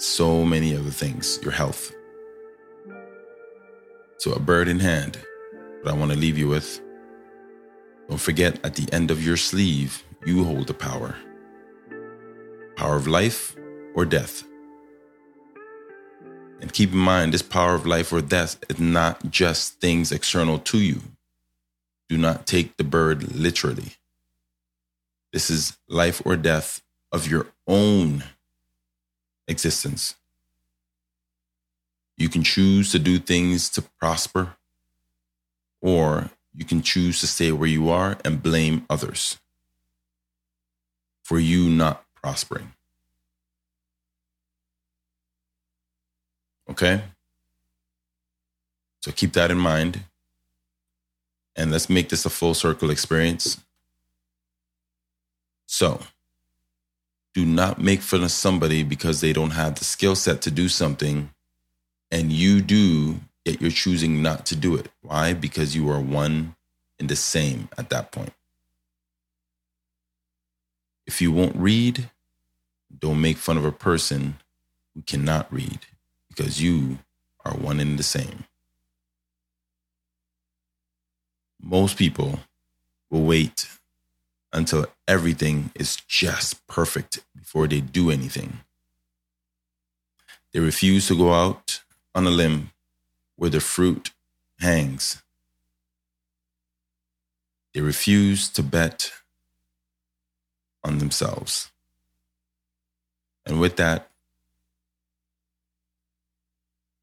so 0.01 0.45
many 0.45 0.75
other 0.75 0.89
things, 0.89 1.39
your 1.41 1.51
health. 1.51 1.93
So, 4.17 4.33
a 4.33 4.39
bird 4.39 4.67
in 4.67 4.79
hand, 4.79 5.19
what 5.81 5.93
I 5.93 5.97
want 5.97 6.11
to 6.11 6.17
leave 6.17 6.37
you 6.37 6.47
with. 6.47 6.81
Don't 8.09 8.19
forget, 8.19 8.59
at 8.63 8.75
the 8.75 8.91
end 8.93 9.11
of 9.11 9.23
your 9.23 9.37
sleeve, 9.37 10.03
you 10.25 10.43
hold 10.43 10.67
the 10.67 10.73
power 10.73 11.15
power 12.75 12.97
of 12.97 13.07
life 13.07 13.55
or 13.95 14.05
death. 14.05 14.43
And 16.59 16.73
keep 16.73 16.91
in 16.91 16.97
mind, 16.97 17.33
this 17.33 17.41
power 17.41 17.73
of 17.75 17.85
life 17.85 18.11
or 18.11 18.21
death 18.21 18.57
is 18.69 18.79
not 18.79 19.31
just 19.31 19.79
things 19.79 20.11
external 20.11 20.59
to 20.59 20.79
you. 20.79 21.01
Do 22.09 22.17
not 22.17 22.45
take 22.45 22.77
the 22.77 22.83
bird 22.83 23.35
literally. 23.35 23.93
This 25.31 25.49
is 25.49 25.77
life 25.87 26.21
or 26.25 26.35
death 26.35 26.81
of 27.11 27.29
your 27.29 27.47
own 27.67 28.23
existence. 29.47 30.15
You 32.17 32.29
can 32.29 32.43
choose 32.43 32.91
to 32.91 32.99
do 32.99 33.19
things 33.19 33.69
to 33.69 33.81
prosper, 33.81 34.55
or 35.81 36.29
you 36.53 36.65
can 36.65 36.81
choose 36.81 37.19
to 37.19 37.27
stay 37.27 37.51
where 37.51 37.69
you 37.69 37.89
are 37.89 38.17
and 38.23 38.41
blame 38.41 38.85
others 38.89 39.37
for 41.23 41.39
you 41.39 41.69
not 41.69 42.05
prospering. 42.21 42.73
Okay? 46.69 47.03
So 49.01 49.11
keep 49.11 49.33
that 49.33 49.51
in 49.51 49.57
mind. 49.57 50.03
And 51.55 51.71
let's 51.71 51.89
make 51.89 52.09
this 52.09 52.25
a 52.25 52.29
full 52.29 52.53
circle 52.53 52.89
experience. 52.89 53.59
So, 55.67 56.01
do 57.35 57.45
not 57.45 57.79
make 57.79 58.01
fun 58.01 58.23
of 58.23 58.31
somebody 58.31 58.81
because 58.81 59.21
they 59.21 59.33
don't 59.33 59.51
have 59.51 59.75
the 59.75 59.85
skill 59.85 60.15
set 60.15 60.41
to 60.41 60.51
do 60.51 60.69
something 60.69 61.29
and 62.09 62.31
you 62.31 62.61
do, 62.61 63.19
yet 63.43 63.61
you're 63.61 63.71
choosing 63.71 64.23
not 64.23 64.45
to 64.47 64.55
do 64.55 64.75
it. 64.75 64.87
Why? 65.01 65.33
Because 65.33 65.75
you 65.75 65.89
are 65.89 65.99
one 65.99 66.55
and 66.97 67.09
the 67.09 67.15
same 67.17 67.67
at 67.77 67.89
that 67.89 68.11
point. 68.13 68.31
If 71.05 71.21
you 71.21 71.31
won't 71.31 71.57
read, 71.57 72.09
don't 72.97 73.21
make 73.21 73.37
fun 73.37 73.57
of 73.57 73.65
a 73.65 73.71
person 73.71 74.37
who 74.93 75.01
cannot 75.01 75.51
read 75.51 75.79
because 76.29 76.61
you 76.61 76.99
are 77.43 77.53
one 77.53 77.81
and 77.81 77.99
the 77.99 78.03
same. 78.03 78.45
Most 81.61 81.97
people 81.97 82.39
will 83.09 83.23
wait 83.23 83.67
until 84.53 84.85
everything 85.07 85.71
is 85.75 85.97
just 86.07 86.65
perfect 86.67 87.23
before 87.35 87.67
they 87.67 87.81
do 87.81 88.09
anything. 88.09 88.59
They 90.53 90.59
refuse 90.59 91.07
to 91.07 91.17
go 91.17 91.33
out 91.33 91.81
on 92.13 92.25
a 92.25 92.29
limb 92.29 92.71
where 93.35 93.49
the 93.49 93.59
fruit 93.59 94.11
hangs. 94.59 95.21
They 97.73 97.81
refuse 97.81 98.47
to 98.49 98.63
bet 98.63 99.11
on 100.83 100.99
themselves. 100.99 101.71
And 103.45 103.59
with 103.59 103.75
that, 103.75 104.09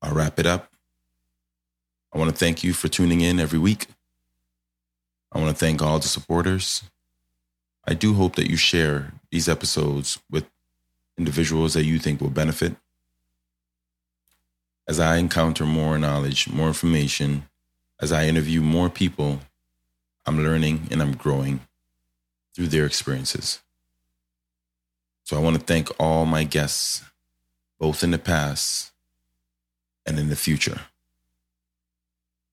I'll 0.01 0.15
wrap 0.15 0.39
it 0.39 0.47
up. 0.47 0.73
I 2.13 2.19
want 2.19 2.31
to 2.31 2.37
thank 2.37 2.65
you 2.65 2.73
for 2.73 2.89
tuning 2.89 3.21
in 3.21 3.39
every 3.39 3.59
week. 3.59 3.87
I 5.31 5.39
want 5.39 5.51
to 5.51 5.57
thank 5.57 5.81
all 5.81 5.99
the 5.99 6.09
supporters. 6.09 6.83
I 7.85 7.95
do 7.95 8.15
hope 8.15 8.37
that 8.37 8.49
you 8.49 8.57
share 8.57 9.13
these 9.31 9.49
episodes 9.49 10.19
with 10.31 10.47
individuals 11.19 11.75
that 11.75 11.85
you 11.85 11.99
think 11.99 12.21
will 12.21 12.31
benefit. 12.31 12.77
As 14.87 15.01
I 15.01 15.17
encounter 15.17 15.65
more 15.65 15.99
knowledge, 15.99 16.49
more 16.49 16.69
information, 16.69 17.49
as 18.01 18.13
I 18.13 18.27
interview 18.27 18.61
more 18.61 18.89
people, 18.89 19.41
I'm 20.27 20.43
learning 20.43 20.89
and 20.91 21.03
I'm 21.03 21.17
growing 21.17 21.61
through 22.55 22.69
their 22.69 22.87
experiences. 22.87 23.61
So 25.25 25.37
I 25.37 25.41
want 25.41 25.57
to 25.59 25.63
thank 25.63 25.89
all 25.99 26.27
my 26.27 26.45
guests, 26.45 27.03
both 27.79 28.05
in 28.05 28.11
the 28.11 28.19
past 28.19 28.93
and 30.05 30.19
in 30.19 30.29
the 30.29 30.37
future, 30.37 30.81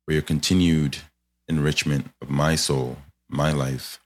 for 0.05 0.13
your 0.13 0.21
continued 0.21 0.99
enrichment 1.47 2.09
of 2.21 2.29
my 2.29 2.55
soul, 2.55 2.97
my 3.27 3.51
life, 3.51 3.99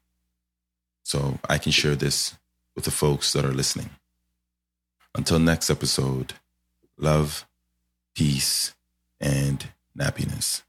so 1.04 1.40
I 1.48 1.58
can 1.58 1.72
share 1.72 1.96
this 1.96 2.36
with 2.76 2.86
the 2.86 2.92
folks 2.92 3.34
that 3.34 3.46
are 3.46 3.54
listening. 3.54 3.92
Until 5.16 5.40
next 5.40 5.70
episode, 5.70 6.34
love, 6.98 7.46
peace, 8.16 8.74
and 9.20 9.68
happiness. 10.00 10.64